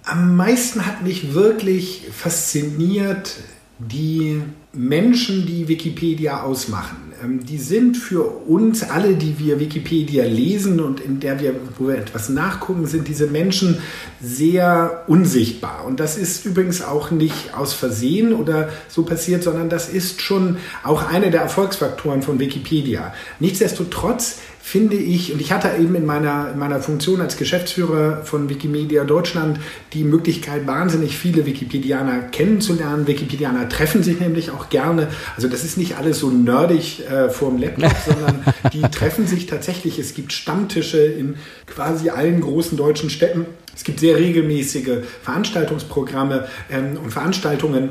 Am 0.04 0.36
meisten 0.36 0.84
hat 0.84 1.02
mich 1.02 1.34
wirklich 1.34 2.08
fasziniert 2.12 3.36
die 3.78 4.42
Menschen, 4.72 5.46
die 5.46 5.68
Wikipedia 5.68 6.42
ausmachen. 6.42 7.12
Ähm, 7.22 7.44
die 7.44 7.58
sind 7.58 7.96
für 7.96 8.22
uns 8.22 8.82
alle, 8.82 9.14
die 9.14 9.38
wir 9.38 9.60
Wikipedia 9.60 10.24
lesen 10.24 10.80
und 10.80 11.00
in 11.00 11.20
der 11.20 11.40
wir, 11.40 11.54
wo 11.78 11.88
wir 11.88 11.96
etwas 11.96 12.28
nachgucken, 12.28 12.86
sind 12.86 13.08
diese 13.08 13.26
Menschen 13.26 13.78
sehr 14.20 15.04
unsichtbar. 15.06 15.84
Und 15.84 16.00
das 16.00 16.16
ist 16.16 16.44
übrigens 16.46 16.82
auch 16.82 17.10
nicht 17.10 17.54
aus 17.54 17.74
Versehen 17.74 18.32
oder 18.32 18.70
so 18.88 19.04
passiert, 19.04 19.42
sondern 19.42 19.68
das 19.68 19.88
ist 19.88 20.22
schon 20.22 20.56
auch 20.84 21.08
einer 21.08 21.30
der 21.30 21.42
Erfolgsfaktoren 21.42 22.22
von 22.22 22.38
Wikipedia. 22.38 23.12
Nichtsdestotrotz 23.40 24.38
finde 24.64 24.94
ich, 24.96 25.32
und 25.32 25.40
ich 25.40 25.52
hatte 25.52 25.68
eben 25.78 25.96
in 25.96 26.06
meiner, 26.06 26.52
in 26.52 26.58
meiner 26.58 26.80
Funktion 26.80 27.20
als 27.20 27.36
Geschäftsführer 27.36 28.22
von 28.24 28.48
Wikimedia 28.48 29.02
Deutschland 29.02 29.58
die 29.92 30.04
Möglichkeit, 30.04 30.68
wahnsinnig 30.68 31.18
viele 31.18 31.44
Wikipedianer 31.44 32.20
kennenzulernen. 32.30 33.08
Wikipedianer 33.08 33.68
treffen 33.68 34.04
sich 34.04 34.20
nämlich 34.20 34.52
auch 34.52 34.68
gerne. 34.70 35.08
Also 35.34 35.48
das 35.48 35.64
ist 35.64 35.76
nicht 35.76 35.96
alles 35.96 36.20
so 36.20 36.30
nerdig 36.30 37.02
äh, 37.10 37.28
vorm 37.28 37.58
Laptop, 37.58 37.92
sondern 38.06 38.44
die 38.72 38.82
treffen 38.82 39.26
sich 39.26 39.46
tatsächlich. 39.46 39.98
Es 39.98 40.14
gibt 40.14 40.32
Stammtische 40.32 41.02
in 41.02 41.34
quasi 41.66 42.10
allen 42.10 42.40
großen 42.40 42.78
deutschen 42.78 43.10
Städten. 43.10 43.46
Es 43.74 43.82
gibt 43.82 43.98
sehr 43.98 44.16
regelmäßige 44.16 45.02
Veranstaltungsprogramme 45.22 46.46
ähm, 46.70 46.98
und 47.02 47.10
Veranstaltungen 47.10 47.90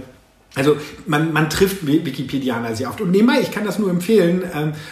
Also 0.54 0.76
man, 1.08 1.32
man 1.32 1.50
trifft 1.50 1.88
Wikipedianer 1.88 2.76
sehr 2.76 2.90
oft. 2.90 3.00
Und 3.00 3.12
nebenbei, 3.12 3.40
ich 3.42 3.52
kann 3.52 3.64
das 3.64 3.80
nur 3.80 3.90
empfehlen, 3.90 4.44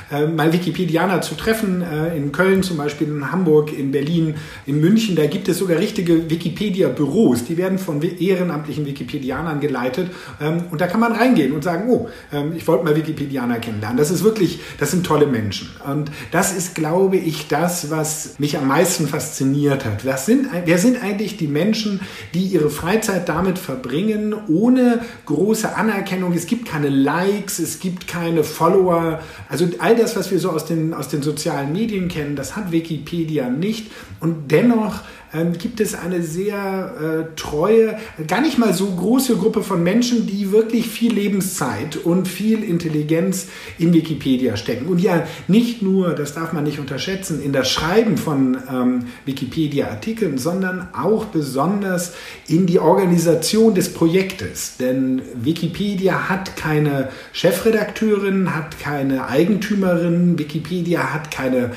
äh, 0.09 0.25
mal 0.25 0.53
Wikipedianer 0.53 1.19
zu 1.21 1.35
treffen, 1.35 1.81
äh, 1.81 2.15
in 2.15 2.31
Köln 2.31 2.63
zum 2.63 2.77
Beispiel, 2.77 3.07
in 3.09 3.29
Hamburg, 3.29 3.77
in 3.77 3.91
Berlin, 3.91 4.35
in 4.65 4.79
München. 4.79 5.17
Da 5.17 5.25
gibt 5.25 5.49
es 5.49 5.57
sogar 5.57 5.77
richtige 5.77 6.29
Wikipedia-Büros, 6.29 7.43
die 7.43 7.57
werden 7.57 7.77
von 7.77 8.01
ehrenamtlichen 8.01 8.85
Wikipedianern 8.85 9.59
geleitet. 9.59 10.11
Ähm, 10.39 10.63
und 10.71 10.79
da 10.79 10.87
kann 10.87 11.01
man 11.01 11.11
reingehen 11.11 11.51
und 11.51 11.61
sagen, 11.61 11.89
oh, 11.89 12.07
ähm, 12.31 12.53
ich 12.55 12.65
wollte 12.65 12.85
mal 12.85 12.95
Wikipedianer 12.95 13.59
kennenlernen. 13.59 13.97
Das 13.97 14.11
ist 14.11 14.23
wirklich, 14.23 14.61
das 14.77 14.91
sind 14.91 15.05
tolle 15.05 15.27
Menschen. 15.27 15.71
Und 15.85 16.09
das 16.31 16.55
ist, 16.55 16.73
glaube 16.73 17.17
ich, 17.17 17.49
das, 17.49 17.91
was 17.91 18.39
mich 18.39 18.57
am 18.57 18.67
meisten 18.69 19.09
fasziniert 19.09 19.83
hat. 19.83 20.05
Was 20.05 20.25
sind, 20.25 20.47
wer 20.63 20.77
sind 20.77 21.03
eigentlich 21.03 21.35
die 21.35 21.47
Menschen, 21.47 21.99
die 22.33 22.45
ihre 22.45 22.69
Freizeit 22.69 23.27
damit 23.27 23.59
verbringen, 23.59 24.33
ohne 24.47 25.01
große 25.25 25.48
große 25.49 25.75
Anerkennung, 25.75 26.31
es 26.33 26.45
gibt 26.45 26.67
keine 26.67 26.89
Likes, 26.89 27.57
es 27.57 27.79
gibt 27.79 28.07
keine 28.07 28.43
Follower. 28.43 29.19
Also 29.49 29.65
all 29.79 29.95
das, 29.95 30.15
was 30.15 30.29
wir 30.29 30.37
so 30.37 30.51
aus 30.51 30.65
den, 30.65 30.93
aus 30.93 31.07
den 31.07 31.23
sozialen 31.23 31.71
Medien 31.71 32.07
kennen, 32.07 32.35
das 32.35 32.55
hat 32.55 32.71
Wikipedia 32.71 33.49
nicht. 33.49 33.89
Und 34.19 34.51
dennoch 34.51 34.99
ähm, 35.33 35.53
gibt 35.53 35.79
es 35.79 35.93
eine 35.93 36.23
sehr 36.23 37.27
äh, 37.29 37.35
treue, 37.35 37.97
gar 38.27 38.41
nicht 38.41 38.57
mal 38.57 38.73
so 38.73 38.87
große 38.87 39.37
Gruppe 39.37 39.63
von 39.63 39.83
Menschen, 39.83 40.25
die 40.25 40.51
wirklich 40.51 40.87
viel 40.87 41.13
Lebenszeit 41.13 41.97
und 41.97 42.27
viel 42.27 42.63
Intelligenz 42.63 43.47
in 43.77 43.93
Wikipedia 43.93 44.57
stecken. 44.57 44.87
Und 44.87 44.99
ja, 44.99 45.27
nicht 45.47 45.81
nur, 45.81 46.13
das 46.15 46.33
darf 46.33 46.53
man 46.53 46.63
nicht 46.63 46.79
unterschätzen, 46.79 47.41
in 47.43 47.53
das 47.53 47.69
Schreiben 47.69 48.17
von 48.17 48.57
ähm, 48.71 49.05
Wikipedia-Artikeln, 49.25 50.37
sondern 50.37 50.89
auch 50.93 51.25
besonders 51.25 52.13
in 52.47 52.65
die 52.65 52.79
Organisation 52.79 53.75
des 53.75 53.93
Projektes. 53.93 54.77
Denn 54.77 55.21
Wikipedia 55.35 56.29
hat 56.29 56.55
keine 56.55 57.09
Chefredakteurin, 57.33 58.55
hat 58.55 58.79
keine 58.79 59.27
Eigentümerin, 59.27 60.39
Wikipedia 60.39 61.13
hat 61.13 61.31
keine 61.31 61.71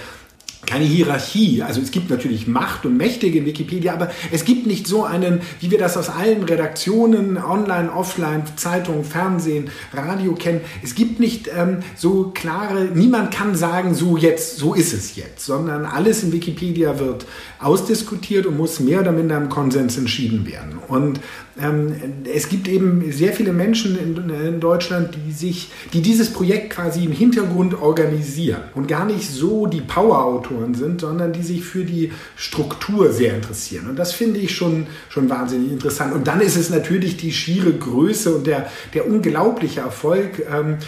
keine 0.67 0.85
Hierarchie. 0.85 1.63
Also 1.63 1.81
es 1.81 1.91
gibt 1.91 2.09
natürlich 2.09 2.47
Macht 2.47 2.87
und 2.87 2.97
Mächtige 2.97 3.39
in 3.39 3.47
Wikipedia, 3.47 3.95
aber 3.95 4.11
es 4.31 4.45
gibt 4.45 4.67
nicht 4.67 4.87
so 4.87 5.05
einen, 5.05 5.41
wie 5.61 5.71
wir 5.71 5.79
das 5.79 5.97
aus 5.97 6.09
allen 6.09 6.45
Redaktionen, 6.45 7.37
online, 7.37 7.93
offline, 7.93 8.45
Zeitung, 8.57 9.05
Fernsehen, 9.05 9.71
Radio 9.93 10.35
kennen. 10.35 10.61
Es 10.83 10.95
gibt 10.95 11.19
nicht 11.19 11.51
ähm, 11.55 11.79
so 11.97 12.31
klare, 12.33 12.85
niemand 12.95 13.33
kann 13.33 13.57
sagen, 13.57 13.95
so 13.95 14.17
jetzt, 14.17 14.59
so 14.59 14.75
ist 14.75 14.93
es 14.93 15.17
jetzt, 15.17 15.45
sondern 15.45 15.85
alles 15.85 16.23
in 16.23 16.33
Wikipedia 16.33 16.99
wird 16.99 17.27
ausdiskutiert 17.59 18.47
und 18.47 18.57
muss 18.57 18.79
mehr 18.81 19.01
oder 19.01 19.13
minder 19.13 19.37
im 19.37 19.49
Konsens 19.49 19.99
entschieden 19.99 20.47
werden. 20.47 20.79
Und 20.87 21.21
ähm, 21.61 21.95
es 22.33 22.49
gibt 22.49 22.69
eben 22.69 23.13
sehr 23.13 23.33
viele 23.33 23.53
Menschen 23.53 23.99
in, 23.99 24.31
in, 24.31 24.61
Deutschland, 24.61 25.17
die 25.27 25.33
sich, 25.33 25.71
die 25.93 26.01
dieses 26.01 26.33
Projekt 26.33 26.71
quasi 26.71 27.05
im 27.05 27.13
Hintergrund 27.13 27.81
organisieren 27.81 28.63
und 28.75 28.89
gar 28.89 29.05
nicht 29.05 29.29
so 29.29 29.67
die 29.67 29.81
Power-Autoren 29.81 30.52
sind, 30.75 31.01
sondern 31.01 31.33
die 31.33 31.43
sich 31.43 31.65
für 31.65 31.85
die 31.85 32.13
Struktur 32.37 33.13
sehr 33.13 33.35
interessieren. 33.35 33.89
Und 33.89 33.97
das 33.97 34.13
finde 34.13 34.41
ich 34.41 34.55
schon, 34.55 34.87
schon 35.09 35.29
wahnsinnig 35.29 35.73
interessant. 35.73 36.13
Und 36.15 36.27
dann 36.27 36.41
ist 36.41 36.57
es 36.57 36.71
natürlich 36.71 37.17
die 37.17 37.33
schiere 37.33 37.73
Größe 37.73 38.35
und 38.35 38.47
der, 38.47 38.71
der 38.95 39.07
unglaubliche 39.07 39.81
Erfolg. 39.81 40.43
Ähm, 40.51 40.79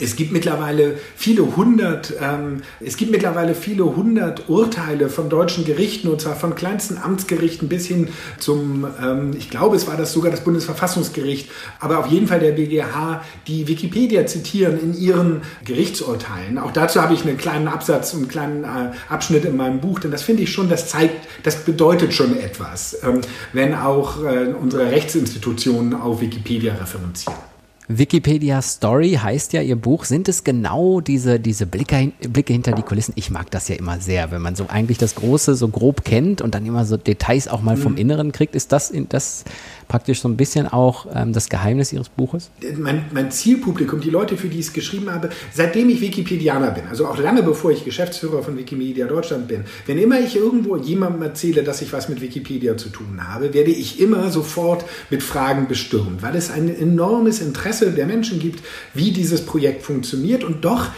es 0.00 0.16
gibt 0.16 0.32
mittlerweile 0.32 0.98
viele 1.16 1.56
hundert, 1.56 2.14
ähm, 2.20 2.62
es 2.80 2.96
gibt 2.96 3.10
mittlerweile 3.10 3.54
viele 3.54 3.84
hundert 3.84 4.48
Urteile 4.48 5.08
von 5.08 5.28
deutschen 5.28 5.64
Gerichten 5.64 6.08
und 6.08 6.20
zwar 6.20 6.36
von 6.36 6.54
kleinsten 6.54 6.98
Amtsgerichten 6.98 7.68
bis 7.68 7.86
hin 7.86 8.08
zum, 8.38 8.86
ähm, 9.02 9.32
ich 9.36 9.50
glaube, 9.50 9.76
es 9.76 9.86
war 9.86 9.96
das 9.96 10.12
sogar 10.12 10.30
das 10.30 10.42
Bundesverfassungsgericht, 10.44 11.50
aber 11.80 11.98
auf 11.98 12.06
jeden 12.06 12.26
Fall 12.26 12.40
der 12.40 12.52
BGH, 12.52 13.22
die 13.46 13.68
Wikipedia 13.68 14.26
zitieren 14.26 14.78
in 14.80 14.94
ihren 14.94 15.42
Gerichtsurteilen. 15.64 16.58
Auch 16.58 16.72
dazu 16.72 17.02
habe 17.02 17.14
ich 17.14 17.24
einen 17.24 17.36
kleinen 17.36 17.68
Absatz 17.68 18.14
einen 18.14 18.28
kleinen 18.28 18.64
äh, 18.64 18.92
Abschnitt 19.08 19.44
in 19.44 19.56
meinem 19.56 19.80
Buch, 19.80 20.00
denn 20.00 20.10
das 20.10 20.22
finde 20.22 20.42
ich 20.42 20.52
schon, 20.52 20.68
das 20.68 20.88
zeigt, 20.88 21.28
das 21.42 21.64
bedeutet 21.64 22.12
schon 22.12 22.36
etwas, 22.38 22.98
ähm, 23.02 23.20
wenn 23.52 23.74
auch 23.74 24.22
äh, 24.24 24.54
unsere 24.60 24.90
Rechtsinstitutionen 24.90 25.94
auf 25.94 26.20
Wikipedia 26.20 26.74
referenzieren. 26.74 27.53
Wikipedia 27.86 28.62
Story 28.62 29.18
heißt 29.22 29.52
ja 29.52 29.60
Ihr 29.60 29.76
Buch. 29.76 30.06
Sind 30.06 30.28
es 30.30 30.42
genau 30.42 31.02
diese, 31.02 31.38
diese 31.38 31.66
Blicke, 31.66 32.12
Blicke 32.30 32.54
hinter 32.54 32.72
die 32.72 32.82
Kulissen? 32.82 33.12
Ich 33.16 33.30
mag 33.30 33.50
das 33.50 33.68
ja 33.68 33.76
immer 33.76 34.00
sehr, 34.00 34.30
wenn 34.30 34.40
man 34.40 34.56
so 34.56 34.66
eigentlich 34.68 34.96
das 34.96 35.14
Große 35.16 35.54
so 35.54 35.68
grob 35.68 36.02
kennt 36.02 36.40
und 36.40 36.54
dann 36.54 36.64
immer 36.64 36.86
so 36.86 36.96
Details 36.96 37.46
auch 37.46 37.60
mal 37.60 37.76
vom 37.76 37.92
mhm. 37.92 37.98
Inneren 37.98 38.32
kriegt. 38.32 38.54
Ist 38.54 38.72
das, 38.72 38.90
das 39.10 39.44
praktisch 39.86 40.20
so 40.22 40.28
ein 40.28 40.36
bisschen 40.38 40.66
auch 40.66 41.06
ähm, 41.14 41.34
das 41.34 41.50
Geheimnis 41.50 41.92
Ihres 41.92 42.08
Buches? 42.08 42.50
Mein, 42.78 43.04
mein, 43.12 43.30
Zielpublikum, 43.30 44.00
die 44.00 44.10
Leute, 44.10 44.38
für 44.38 44.48
die 44.48 44.60
ich 44.60 44.66
es 44.66 44.72
geschrieben 44.72 45.10
habe, 45.10 45.28
seitdem 45.52 45.90
ich 45.90 46.00
Wikipedianer 46.00 46.70
bin, 46.70 46.84
also 46.88 47.06
auch 47.06 47.18
lange 47.18 47.42
bevor 47.42 47.70
ich 47.70 47.84
Geschäftsführer 47.84 48.42
von 48.42 48.56
Wikimedia 48.56 49.06
Deutschland 49.06 49.48
bin, 49.48 49.64
wenn 49.86 49.98
immer 49.98 50.20
ich 50.20 50.36
irgendwo 50.36 50.76
jemandem 50.76 51.22
erzähle, 51.22 51.64
dass 51.64 51.82
ich 51.82 51.92
was 51.92 52.08
mit 52.08 52.22
Wikipedia 52.22 52.78
zu 52.78 52.88
tun 52.88 53.20
habe, 53.28 53.52
werde 53.52 53.70
ich 53.70 54.00
immer 54.00 54.30
sofort 54.30 54.84
mit 55.10 55.22
Fragen 55.22 55.68
bestürmt, 55.68 56.22
weil 56.22 56.34
es 56.36 56.50
ein 56.50 56.74
enormes 56.74 57.40
Interesse 57.40 57.73
der 57.80 58.06
Menschen 58.06 58.38
gibt, 58.38 58.64
wie 58.94 59.10
dieses 59.10 59.44
Projekt 59.44 59.82
funktioniert. 59.82 60.44
Und 60.44 60.64
doch 60.64 60.88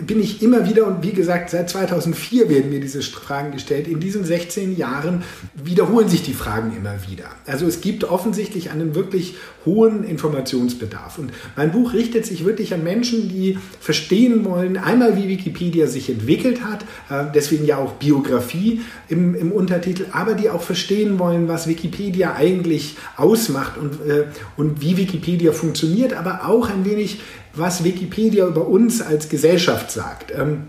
bin 0.00 0.20
ich 0.20 0.42
immer 0.42 0.68
wieder, 0.68 0.86
und 0.86 1.02
wie 1.02 1.12
gesagt, 1.12 1.48
seit 1.48 1.70
2004 1.70 2.50
werden 2.50 2.70
mir 2.70 2.80
diese 2.80 3.00
Fragen 3.00 3.52
gestellt. 3.52 3.88
In 3.88 3.98
diesen 3.98 4.24
16 4.24 4.76
Jahren 4.76 5.22
wiederholen 5.54 6.08
sich 6.08 6.22
die 6.22 6.34
Fragen 6.34 6.76
immer 6.76 6.94
wieder. 7.08 7.30
Also 7.46 7.66
es 7.66 7.80
gibt 7.80 8.04
offensichtlich 8.04 8.70
einen 8.70 8.94
wirklich 8.94 9.36
hohen 9.64 10.04
Informationsbedarf. 10.04 11.18
Und 11.18 11.32
mein 11.56 11.72
Buch 11.72 11.94
richtet 11.94 12.26
sich 12.26 12.44
wirklich 12.44 12.74
an 12.74 12.84
Menschen, 12.84 13.28
die 13.30 13.58
verstehen 13.80 14.44
wollen, 14.44 14.76
einmal 14.76 15.16
wie 15.16 15.28
Wikipedia 15.28 15.86
sich 15.86 16.10
entwickelt 16.10 16.60
hat, 16.62 16.82
äh, 17.08 17.32
deswegen 17.34 17.64
ja 17.64 17.78
auch 17.78 17.94
Biografie 17.94 18.82
im, 19.08 19.34
im 19.34 19.50
Untertitel, 19.50 20.06
aber 20.12 20.34
die 20.34 20.50
auch 20.50 20.62
verstehen 20.62 21.18
wollen, 21.18 21.48
was 21.48 21.66
Wikipedia 21.66 22.34
eigentlich 22.34 22.96
ausmacht 23.16 23.78
und, 23.78 23.94
äh, 24.06 24.26
und 24.58 24.82
wie 24.82 24.98
Wikipedia 24.98 25.52
funktioniert, 25.52 26.12
aber 26.12 26.46
auch 26.46 26.68
ein 26.68 26.84
wenig 26.84 27.20
was 27.56 27.84
Wikipedia 27.84 28.46
über 28.46 28.66
uns 28.66 29.00
als 29.00 29.28
Gesellschaft 29.28 29.90
sagt. 29.90 30.32
Ähm, 30.36 30.64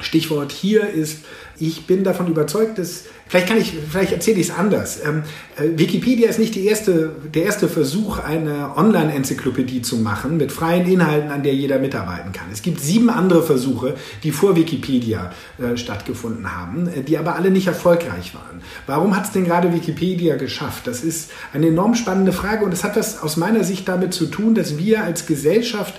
Stichwort 0.00 0.52
hier 0.52 0.88
ist, 0.88 1.18
ich 1.58 1.86
bin 1.86 2.04
davon 2.04 2.26
überzeugt, 2.26 2.78
dass, 2.78 3.04
vielleicht 3.28 3.48
kann 3.48 3.58
ich, 3.58 3.74
vielleicht 3.90 4.12
erzähle 4.12 4.40
ich 4.40 4.48
es 4.48 4.54
anders. 4.54 5.00
Ähm, 5.04 5.22
äh, 5.56 5.78
Wikipedia 5.78 6.28
ist 6.28 6.38
nicht 6.38 6.56
erste, 6.56 7.12
der 7.34 7.44
erste 7.44 7.68
Versuch, 7.68 8.18
eine 8.18 8.76
Online-Enzyklopädie 8.76 9.82
zu 9.82 9.98
machen 9.98 10.38
mit 10.38 10.52
freien 10.52 10.90
Inhalten, 10.90 11.30
an 11.30 11.42
der 11.42 11.54
jeder 11.54 11.78
mitarbeiten 11.78 12.32
kann. 12.32 12.46
Es 12.50 12.62
gibt 12.62 12.80
sieben 12.80 13.10
andere 13.10 13.42
Versuche, 13.42 13.94
die 14.22 14.32
vor 14.32 14.56
Wikipedia 14.56 15.32
äh, 15.58 15.76
stattgefunden 15.76 16.56
haben, 16.56 16.88
äh, 16.88 17.02
die 17.02 17.18
aber 17.18 17.36
alle 17.36 17.50
nicht 17.50 17.66
erfolgreich 17.66 18.34
waren. 18.34 18.62
Warum 18.86 19.14
hat 19.14 19.26
es 19.26 19.32
denn 19.32 19.44
gerade 19.44 19.74
Wikipedia 19.74 20.36
geschafft? 20.36 20.86
Das 20.86 21.04
ist 21.04 21.30
eine 21.52 21.68
enorm 21.68 21.94
spannende 21.94 22.32
Frage 22.32 22.64
und 22.64 22.72
es 22.72 22.84
hat 22.84 22.96
was 22.96 23.22
aus 23.22 23.36
meiner 23.36 23.64
Sicht 23.64 23.86
damit 23.86 24.14
zu 24.14 24.26
tun, 24.26 24.54
dass 24.54 24.78
wir 24.78 25.04
als 25.04 25.26
Gesellschaft 25.26 25.94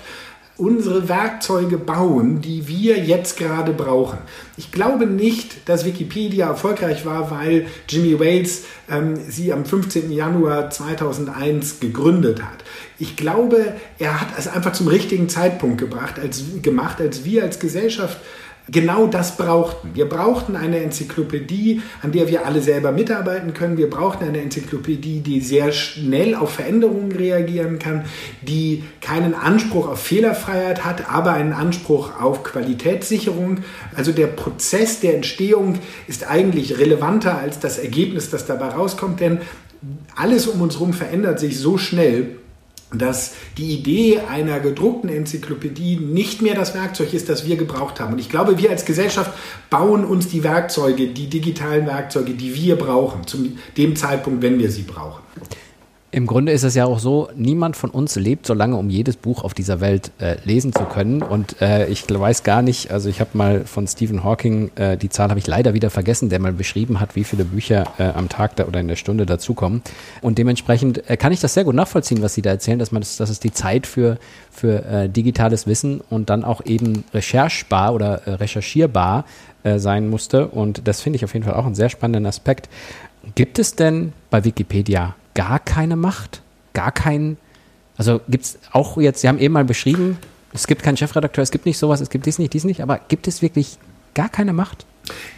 unsere 0.62 1.08
Werkzeuge 1.08 1.76
bauen, 1.76 2.40
die 2.40 2.68
wir 2.68 2.96
jetzt 2.98 3.36
gerade 3.36 3.72
brauchen. 3.72 4.18
Ich 4.56 4.70
glaube 4.70 5.06
nicht, 5.06 5.68
dass 5.68 5.84
Wikipedia 5.84 6.46
erfolgreich 6.46 7.04
war, 7.04 7.32
weil 7.32 7.66
Jimmy 7.88 8.20
Wales 8.20 8.62
ähm, 8.88 9.16
sie 9.28 9.52
am 9.52 9.64
15. 9.64 10.12
Januar 10.12 10.70
2001 10.70 11.80
gegründet 11.80 12.44
hat. 12.44 12.62
Ich 13.00 13.16
glaube, 13.16 13.74
er 13.98 14.20
hat 14.20 14.28
es 14.38 14.46
einfach 14.46 14.72
zum 14.72 14.86
richtigen 14.86 15.28
Zeitpunkt 15.28 15.78
gebracht, 15.78 16.20
als, 16.20 16.44
gemacht, 16.62 17.00
als 17.00 17.24
wir 17.24 17.42
als 17.42 17.58
Gesellschaft 17.58 18.18
genau 18.70 19.06
das 19.06 19.36
brauchten. 19.36 19.90
Wir 19.94 20.08
brauchten 20.08 20.56
eine 20.56 20.78
Enzyklopädie, 20.80 21.82
an 22.00 22.12
der 22.12 22.28
wir 22.28 22.46
alle 22.46 22.60
selber 22.60 22.92
mitarbeiten 22.92 23.54
können. 23.54 23.76
Wir 23.76 23.90
brauchten 23.90 24.24
eine 24.24 24.40
Enzyklopädie, 24.40 25.20
die 25.20 25.40
sehr 25.40 25.72
schnell 25.72 26.34
auf 26.34 26.50
Veränderungen 26.54 27.12
reagieren 27.12 27.78
kann, 27.78 28.04
die 28.42 28.84
keinen 29.00 29.34
Anspruch 29.34 29.88
auf 29.88 30.00
Fehlerfreiheit 30.00 30.84
hat, 30.84 31.10
aber 31.10 31.32
einen 31.32 31.52
Anspruch 31.52 32.20
auf 32.20 32.44
Qualitätssicherung. 32.44 33.58
Also 33.94 34.12
der 34.12 34.28
Prozess 34.28 35.00
der 35.00 35.14
Entstehung 35.14 35.78
ist 36.06 36.28
eigentlich 36.28 36.78
relevanter 36.78 37.38
als 37.38 37.58
das 37.58 37.78
Ergebnis, 37.78 38.30
das 38.30 38.46
dabei 38.46 38.68
rauskommt, 38.68 39.20
denn 39.20 39.40
alles 40.14 40.46
um 40.46 40.60
uns 40.60 40.74
herum 40.74 40.92
verändert 40.92 41.40
sich 41.40 41.58
so 41.58 41.76
schnell, 41.76 42.36
dass 42.92 43.34
die 43.58 43.72
Idee 43.72 44.20
einer 44.28 44.60
gedruckten 44.60 45.10
Enzyklopädie 45.10 45.96
nicht 45.96 46.42
mehr 46.42 46.54
das 46.54 46.74
Werkzeug 46.74 47.14
ist, 47.14 47.28
das 47.28 47.46
wir 47.46 47.56
gebraucht 47.56 48.00
haben. 48.00 48.14
Und 48.14 48.18
ich 48.18 48.28
glaube, 48.28 48.58
wir 48.58 48.70
als 48.70 48.84
Gesellschaft 48.84 49.32
bauen 49.70 50.04
uns 50.04 50.28
die 50.28 50.44
Werkzeuge, 50.44 51.08
die 51.08 51.28
digitalen 51.28 51.86
Werkzeuge, 51.86 52.32
die 52.32 52.54
wir 52.54 52.76
brauchen, 52.76 53.26
zu 53.26 53.52
dem 53.76 53.96
Zeitpunkt, 53.96 54.42
wenn 54.42 54.58
wir 54.58 54.70
sie 54.70 54.82
brauchen. 54.82 55.22
Im 56.14 56.26
Grunde 56.26 56.52
ist 56.52 56.62
es 56.62 56.74
ja 56.74 56.84
auch 56.84 56.98
so, 56.98 57.30
niemand 57.34 57.74
von 57.74 57.88
uns 57.88 58.16
lebt 58.16 58.44
so 58.44 58.52
lange, 58.52 58.76
um 58.76 58.90
jedes 58.90 59.16
Buch 59.16 59.44
auf 59.44 59.54
dieser 59.54 59.80
Welt 59.80 60.10
äh, 60.18 60.36
lesen 60.44 60.74
zu 60.74 60.84
können. 60.84 61.22
Und 61.22 61.62
äh, 61.62 61.86
ich 61.86 62.04
weiß 62.06 62.42
gar 62.42 62.60
nicht, 62.60 62.90
also 62.90 63.08
ich 63.08 63.18
habe 63.18 63.30
mal 63.32 63.64
von 63.64 63.86
Stephen 63.86 64.22
Hawking, 64.22 64.70
äh, 64.74 64.98
die 64.98 65.08
Zahl 65.08 65.30
habe 65.30 65.40
ich 65.40 65.46
leider 65.46 65.72
wieder 65.72 65.88
vergessen, 65.88 66.28
der 66.28 66.38
mal 66.38 66.52
beschrieben 66.52 67.00
hat, 67.00 67.16
wie 67.16 67.24
viele 67.24 67.46
Bücher 67.46 67.86
äh, 67.96 68.02
am 68.08 68.28
Tag 68.28 68.56
da 68.56 68.66
oder 68.66 68.78
in 68.80 68.88
der 68.88 68.96
Stunde 68.96 69.24
dazukommen. 69.24 69.80
Und 70.20 70.36
dementsprechend 70.36 71.08
äh, 71.08 71.16
kann 71.16 71.32
ich 71.32 71.40
das 71.40 71.54
sehr 71.54 71.64
gut 71.64 71.74
nachvollziehen, 71.74 72.20
was 72.20 72.34
Sie 72.34 72.42
da 72.42 72.50
erzählen, 72.50 72.78
dass 72.78 72.92
man 72.92 73.00
das, 73.00 73.16
dass 73.16 73.30
es 73.30 73.40
die 73.40 73.52
Zeit 73.52 73.86
für, 73.86 74.18
für 74.50 74.84
äh, 74.84 75.08
digitales 75.08 75.66
Wissen 75.66 76.02
und 76.10 76.28
dann 76.28 76.44
auch 76.44 76.62
eben 76.66 77.04
recherchbar 77.14 77.94
oder 77.94 78.20
recherchierbar 78.26 79.24
sein 79.76 80.08
musste. 80.08 80.48
Und 80.48 80.88
das 80.88 81.00
finde 81.00 81.18
ich 81.18 81.24
auf 81.24 81.34
jeden 81.34 81.46
Fall 81.46 81.54
auch 81.54 81.64
einen 81.64 81.76
sehr 81.76 81.88
spannenden 81.88 82.26
Aspekt. 82.26 82.68
Gibt 83.36 83.60
es 83.60 83.76
denn 83.76 84.12
bei 84.28 84.44
Wikipedia 84.44 85.14
gar 85.34 85.58
keine 85.58 85.96
Macht? 85.96 86.42
Gar 86.72 86.92
keinen? 86.92 87.36
Also 87.96 88.20
gibt 88.28 88.44
es 88.44 88.58
auch 88.72 88.96
jetzt, 88.96 89.20
Sie 89.20 89.28
haben 89.28 89.38
eben 89.38 89.54
mal 89.54 89.64
beschrieben, 89.64 90.18
es 90.52 90.66
gibt 90.66 90.82
keinen 90.82 90.96
Chefredakteur, 90.96 91.42
es 91.42 91.50
gibt 91.50 91.66
nicht 91.66 91.78
sowas, 91.78 92.00
es 92.00 92.10
gibt 92.10 92.26
dies 92.26 92.38
nicht, 92.38 92.52
dies 92.52 92.64
nicht, 92.64 92.82
aber 92.82 92.98
gibt 93.08 93.28
es 93.28 93.42
wirklich 93.42 93.78
gar 94.14 94.28
keine 94.28 94.52
Macht? 94.52 94.86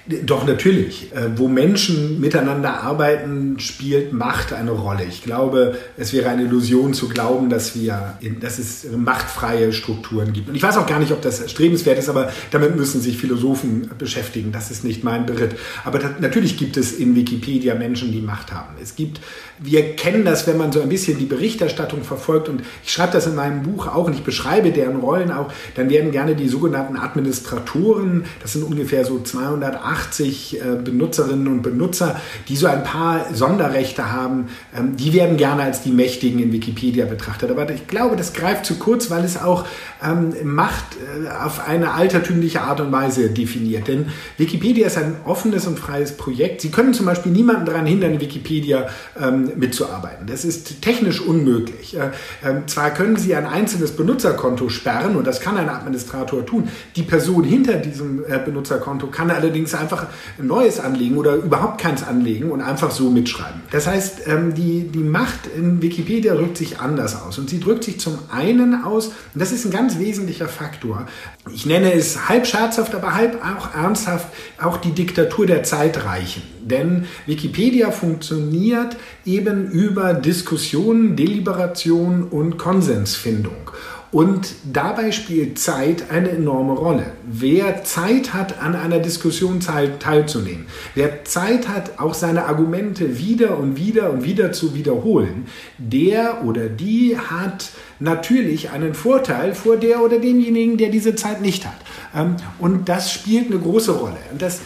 Doch, 0.07 0.47
natürlich. 0.47 1.14
Äh, 1.14 1.31
wo 1.37 1.49
Menschen 1.49 2.21
miteinander 2.21 2.83
arbeiten, 2.83 3.59
spielt 3.59 4.12
Macht 4.12 4.52
eine 4.52 4.73
Rolle. 4.73 5.04
Ich 5.09 5.23
glaube, 5.23 5.78
es 5.97 6.12
wäre 6.12 6.28
eine 6.28 6.43
Illusion 6.43 6.93
zu 6.93 7.09
glauben, 7.09 7.49
dass, 7.49 7.75
wir, 7.75 8.19
dass 8.40 8.59
es 8.59 8.87
machtfreie 8.95 9.73
Strukturen 9.73 10.35
gibt. 10.35 10.50
Und 10.50 10.57
ich 10.57 10.62
weiß 10.62 10.76
auch 10.76 10.87
gar 10.87 10.99
nicht, 10.99 11.12
ob 11.12 11.23
das 11.23 11.50
strebenswert 11.50 11.99
ist, 11.99 12.11
aber 12.11 12.31
damit 12.50 12.76
müssen 12.76 13.00
sich 13.00 13.16
Philosophen 13.16 13.90
beschäftigen. 13.97 14.52
Das 14.52 14.71
ist 14.71 14.85
nicht 14.85 15.04
mein 15.04 15.25
Beritt. 15.25 15.57
Aber 15.85 15.99
natürlich 16.21 16.59
gibt 16.59 16.76
es 16.76 16.93
in 16.93 17.16
Wikipedia 17.16 17.75
Menschen, 17.75 18.12
die 18.12 18.21
Macht 18.21 18.52
haben. 18.52 18.75
Es 18.83 18.97
gibt, 18.97 19.23
wir 19.59 19.97
kennen 19.97 20.26
das, 20.26 20.47
wenn 20.47 20.59
man 20.59 20.71
so 20.71 20.83
ein 20.83 20.90
bisschen 20.90 21.16
die 21.16 21.25
Berichterstattung 21.25 22.04
verfolgt. 22.04 22.50
Und 22.50 22.62
ich 22.85 22.93
schreibe 22.93 23.14
das 23.14 23.26
in 23.26 23.37
meinem 23.37 23.62
Buch 23.62 23.87
auch 23.87 24.07
und 24.07 24.14
ich 24.14 24.23
beschreibe 24.23 24.71
deren 24.71 24.97
Rollen 24.97 25.33
auch. 25.33 25.50
Dann 25.76 25.88
werden 25.88 26.11
gerne 26.11 26.37
die 26.37 26.49
sogenannten 26.49 26.99
Administratoren, 26.99 28.26
das 28.43 28.52
sind 28.52 28.64
ungefähr 28.64 29.07
so 29.07 29.19
280 29.19 29.63
80 29.73 30.61
äh, 30.61 30.76
Benutzerinnen 30.76 31.49
und 31.49 31.62
Benutzer, 31.62 32.21
die 32.49 32.56
so 32.56 32.66
ein 32.66 32.85
paar 32.85 33.33
Sonderrechte 33.33 34.12
haben, 34.12 34.49
ähm, 34.76 34.97
die 34.97 35.12
werden 35.12 35.37
gerne 35.37 35.62
als 35.62 35.83
die 35.83 35.90
Mächtigen 35.90 36.38
in 36.38 36.52
Wikipedia 36.52 37.06
betrachtet. 37.06 37.50
Aber 37.50 37.68
ich 37.71 37.87
glaube, 37.87 38.16
das 38.16 38.33
greift 38.33 38.66
zu 38.66 38.76
kurz, 38.76 39.11
weil 39.11 39.25
es 39.25 39.40
auch 39.40 39.64
ähm, 40.02 40.35
Macht 40.44 40.85
äh, 40.97 41.28
auf 41.28 41.66
eine 41.66 41.92
altertümliche 41.92 42.62
Art 42.62 42.80
und 42.80 42.92
Weise 42.92 43.30
definiert. 43.30 43.88
Denn 43.88 44.06
Wikipedia 44.37 44.87
ist 44.87 44.99
ein 44.99 45.16
offenes 45.25 45.66
und 45.66 45.78
freies 45.78 46.16
Projekt. 46.16 46.61
Sie 46.61 46.71
können 46.71 46.94
zum 46.94 47.06
Beispiel 47.06 47.33
niemanden 47.33 47.66
daran 47.66 47.87
hindern, 47.87 48.14
in 48.14 48.21
Wikipedia 48.21 48.88
ähm, 49.21 49.52
mitzuarbeiten. 49.56 50.26
Das 50.26 50.44
ist 50.44 50.83
technisch 50.83 51.21
unmöglich. 51.21 51.97
Äh, 51.97 52.11
zwar 52.66 52.90
können 52.90 53.16
Sie 53.16 53.35
ein 53.35 53.47
einzelnes 53.47 53.92
Benutzerkonto 53.92 54.68
sperren 54.68 55.16
und 55.16 55.26
das 55.26 55.40
kann 55.40 55.56
ein 55.56 55.68
Administrator 55.68 56.44
tun. 56.44 56.68
Die 56.97 57.02
Person 57.02 57.44
hinter 57.44 57.75
diesem 57.75 58.25
Benutzerkonto 58.44 59.06
kann 59.09 59.30
allerdings 59.30 59.43
einfach 59.74 60.06
ein 60.38 60.46
neues 60.46 60.80
anlegen 60.80 61.16
oder 61.16 61.34
überhaupt 61.34 61.80
keins 61.80 62.02
anlegen 62.02 62.50
und 62.50 62.60
einfach 62.60 62.90
so 62.90 63.10
mitschreiben. 63.10 63.62
Das 63.70 63.86
heißt, 63.86 64.26
ähm, 64.26 64.54
die, 64.54 64.88
die 64.88 64.98
Macht 64.98 65.46
in 65.46 65.82
Wikipedia 65.82 66.34
drückt 66.34 66.56
sich 66.56 66.80
anders 66.80 67.20
aus. 67.20 67.38
Und 67.38 67.50
sie 67.50 67.60
drückt 67.60 67.84
sich 67.84 68.00
zum 68.00 68.18
einen 68.30 68.84
aus, 68.84 69.08
und 69.08 69.14
das 69.34 69.52
ist 69.52 69.64
ein 69.64 69.70
ganz 69.70 69.98
wesentlicher 69.98 70.48
Faktor, 70.48 71.06
ich 71.52 71.66
nenne 71.66 71.92
es 71.92 72.28
halb 72.28 72.46
scherzhaft, 72.46 72.94
aber 72.94 73.14
halb 73.14 73.40
auch 73.44 73.74
ernsthaft, 73.74 74.28
auch 74.60 74.78
die 74.78 74.92
Diktatur 74.92 75.46
der 75.46 75.62
Zeitreichen. 75.62 76.42
Denn 76.60 77.04
Wikipedia 77.26 77.90
funktioniert 77.90 78.96
eben 79.26 79.70
über 79.70 80.14
Diskussion, 80.14 81.14
Deliberation 81.16 82.22
und 82.24 82.56
Konsensfindung. 82.56 83.70
Und 84.14 84.54
dabei 84.73 85.11
spielt 85.11 85.59
Zeit 85.59 86.09
eine 86.09 86.28
enorme 86.28 86.75
Rolle. 86.75 87.14
Wer 87.26 87.83
Zeit 87.83 88.33
hat, 88.33 88.62
an 88.62 88.76
einer 88.76 89.00
Diskussion 89.00 89.59
teilzunehmen, 89.59 90.66
wer 90.94 91.25
Zeit 91.25 91.68
hat, 91.68 91.99
auch 91.99 92.14
seine 92.14 92.44
Argumente 92.44 93.18
wieder 93.18 93.59
und 93.59 93.76
wieder 93.76 94.12
und 94.12 94.23
wieder 94.23 94.52
zu 94.52 94.76
wiederholen, 94.76 95.49
der 95.78 96.44
oder 96.44 96.68
die 96.68 97.18
hat 97.18 97.71
natürlich 97.99 98.71
einen 98.71 98.94
Vorteil 98.94 99.52
vor 99.52 99.78
der 99.78 100.00
oder 100.00 100.21
demjenigen, 100.21 100.76
der 100.76 100.90
diese 100.90 101.16
Zeit 101.16 101.40
nicht 101.40 101.66
hat. 101.66 101.80
Ähm, 102.14 102.37
und 102.61 102.88
das 102.88 103.12
spielt 103.12 103.50
eine 103.50 103.59
große 103.59 103.90
Rolle. 103.90 104.18
Und 104.30 104.40
das, 104.40 104.61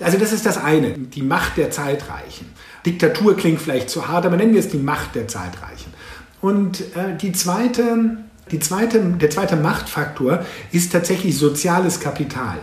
also 0.00 0.16
das 0.16 0.32
ist 0.32 0.46
das 0.46 0.56
eine, 0.56 0.92
die 0.92 1.22
Macht 1.22 1.58
der 1.58 1.70
Zeitreichen. 1.70 2.46
Diktatur 2.86 3.36
klingt 3.36 3.60
vielleicht 3.60 3.90
zu 3.90 4.08
hart, 4.08 4.24
aber 4.24 4.38
nennen 4.38 4.54
wir 4.54 4.60
es 4.60 4.68
die 4.68 4.78
Macht 4.78 5.14
der 5.14 5.28
Zeitreichen. 5.28 5.92
Und 6.40 6.80
äh, 6.96 7.18
die 7.20 7.32
zweite 7.32 8.23
die 8.50 8.58
zweite, 8.58 9.00
der 9.00 9.30
zweite 9.30 9.56
Machtfaktor 9.56 10.44
ist 10.72 10.92
tatsächlich 10.92 11.36
soziales 11.38 12.00
Kapital. 12.00 12.58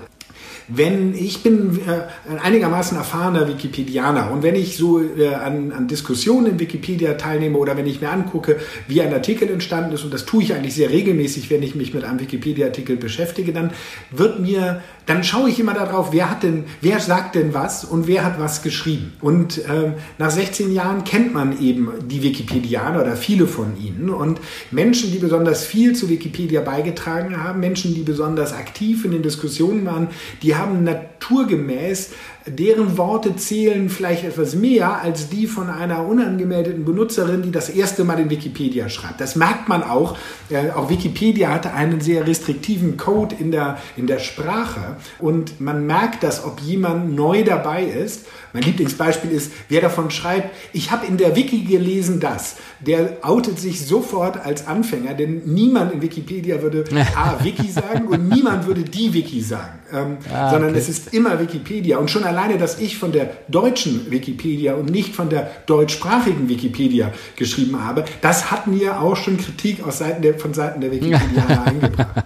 Wenn 0.73 1.13
ich 1.15 1.43
bin 1.43 1.79
äh, 1.79 2.29
ein 2.29 2.39
einigermaßen 2.39 2.97
erfahrener 2.97 3.47
Wikipedianer 3.47 4.31
und 4.31 4.41
wenn 4.41 4.55
ich 4.55 4.77
so 4.77 5.01
äh, 5.01 5.33
an, 5.33 5.73
an 5.73 5.87
Diskussionen 5.89 6.51
in 6.51 6.59
Wikipedia 6.59 7.15
teilnehme 7.15 7.57
oder 7.57 7.75
wenn 7.75 7.87
ich 7.87 7.99
mir 7.99 8.09
angucke, 8.09 8.57
wie 8.87 9.01
ein 9.01 9.13
Artikel 9.13 9.49
entstanden 9.49 9.91
ist, 9.91 10.05
und 10.05 10.13
das 10.13 10.25
tue 10.25 10.43
ich 10.43 10.53
eigentlich 10.53 10.75
sehr 10.75 10.89
regelmäßig, 10.89 11.49
wenn 11.49 11.61
ich 11.61 11.75
mich 11.75 11.93
mit 11.93 12.05
einem 12.05 12.21
Wikipedia-Artikel 12.21 12.95
beschäftige, 12.95 13.51
dann 13.51 13.71
wird 14.11 14.39
mir, 14.39 14.81
dann 15.05 15.23
schaue 15.23 15.49
ich 15.49 15.59
immer 15.59 15.73
darauf, 15.73 16.11
wer 16.11 16.29
hat 16.29 16.43
denn, 16.43 16.65
wer 16.81 16.99
sagt 16.99 17.35
denn 17.35 17.53
was 17.53 17.83
und 17.83 18.07
wer 18.07 18.23
hat 18.23 18.39
was 18.39 18.61
geschrieben. 18.61 19.13
Und 19.21 19.61
ähm, 19.69 19.95
nach 20.17 20.31
16 20.31 20.71
Jahren 20.73 21.03
kennt 21.03 21.33
man 21.33 21.59
eben 21.59 21.91
die 22.07 22.23
Wikipedianer 22.23 23.01
oder 23.01 23.15
viele 23.15 23.47
von 23.47 23.77
ihnen 23.77 24.09
und 24.09 24.39
Menschen, 24.69 25.11
die 25.11 25.19
besonders 25.19 25.65
viel 25.65 25.95
zu 25.95 26.09
Wikipedia 26.09 26.61
beigetragen 26.61 27.43
haben, 27.43 27.59
Menschen, 27.59 27.93
die 27.95 28.03
besonders 28.03 28.53
aktiv 28.53 29.05
in 29.05 29.11
den 29.11 29.23
Diskussionen 29.23 29.85
waren, 29.85 30.07
die 30.43 30.55
haben 30.55 30.83
naturgemäß 30.83 32.11
deren 32.45 32.97
Worte 32.97 33.35
zählen 33.35 33.89
vielleicht 33.89 34.23
etwas 34.23 34.55
mehr 34.55 35.01
als 35.01 35.29
die 35.29 35.45
von 35.45 35.69
einer 35.69 36.05
unangemeldeten 36.05 36.85
Benutzerin, 36.85 37.43
die 37.43 37.51
das 37.51 37.69
erste 37.69 38.03
Mal 38.03 38.19
in 38.19 38.29
Wikipedia 38.29 38.89
schreibt. 38.89 39.21
Das 39.21 39.35
merkt 39.35 39.69
man 39.69 39.83
auch. 39.83 40.17
Äh, 40.49 40.71
auch 40.71 40.89
Wikipedia 40.89 41.49
hatte 41.49 41.73
einen 41.73 42.01
sehr 42.01 42.25
restriktiven 42.25 42.97
Code 42.97 43.35
in 43.37 43.51
der, 43.51 43.77
in 43.95 44.07
der 44.07 44.19
Sprache 44.19 44.90
und 45.19 45.61
man 45.61 45.85
merkt 45.85 46.23
das, 46.23 46.43
ob 46.43 46.59
jemand 46.59 47.15
neu 47.15 47.43
dabei 47.43 47.83
ist. 47.83 48.25
Mein 48.53 48.63
Lieblingsbeispiel 48.63 49.31
ist, 49.31 49.51
wer 49.69 49.81
davon 49.81 50.11
schreibt, 50.11 50.49
ich 50.73 50.91
habe 50.91 51.05
in 51.05 51.17
der 51.17 51.35
Wiki 51.35 51.61
gelesen 51.61 52.19
das. 52.19 52.57
Der 52.79 53.17
outet 53.21 53.59
sich 53.59 53.85
sofort 53.85 54.43
als 54.43 54.67
Anfänger, 54.67 55.13
denn 55.13 55.43
niemand 55.45 55.93
in 55.93 56.01
Wikipedia 56.01 56.61
würde 56.61 56.83
A, 57.15 57.43
Wiki 57.43 57.71
sagen 57.71 58.07
und 58.07 58.27
niemand 58.27 58.67
würde 58.67 58.83
die 58.83 59.13
Wiki 59.13 59.41
sagen, 59.41 59.79
ähm, 59.93 60.17
ah, 60.33 60.49
sondern 60.51 60.71
okay. 60.71 60.79
es 60.79 60.89
ist 60.89 61.13
immer 61.13 61.39
Wikipedia. 61.39 61.97
Und 61.97 62.09
schon 62.11 62.23
alleine, 62.23 62.57
dass 62.57 62.79
ich 62.79 62.97
von 62.97 63.11
der 63.11 63.31
deutschen 63.47 64.11
Wikipedia 64.11 64.75
und 64.75 64.89
nicht 64.89 65.15
von 65.15 65.29
der 65.29 65.49
deutschsprachigen 65.65 66.49
Wikipedia 66.49 67.11
geschrieben 67.35 67.83
habe, 67.83 68.05
das 68.21 68.51
hat 68.51 68.67
mir 68.67 68.99
auch 68.99 69.15
schon 69.15 69.37
Kritik 69.37 69.83
aus 69.85 69.99
Seiten 69.99 70.21
der, 70.21 70.37
von 70.37 70.53
Seiten 70.53 70.81
der 70.81 70.91
Wikipedia 70.91 71.63
eingebracht. 71.63 72.25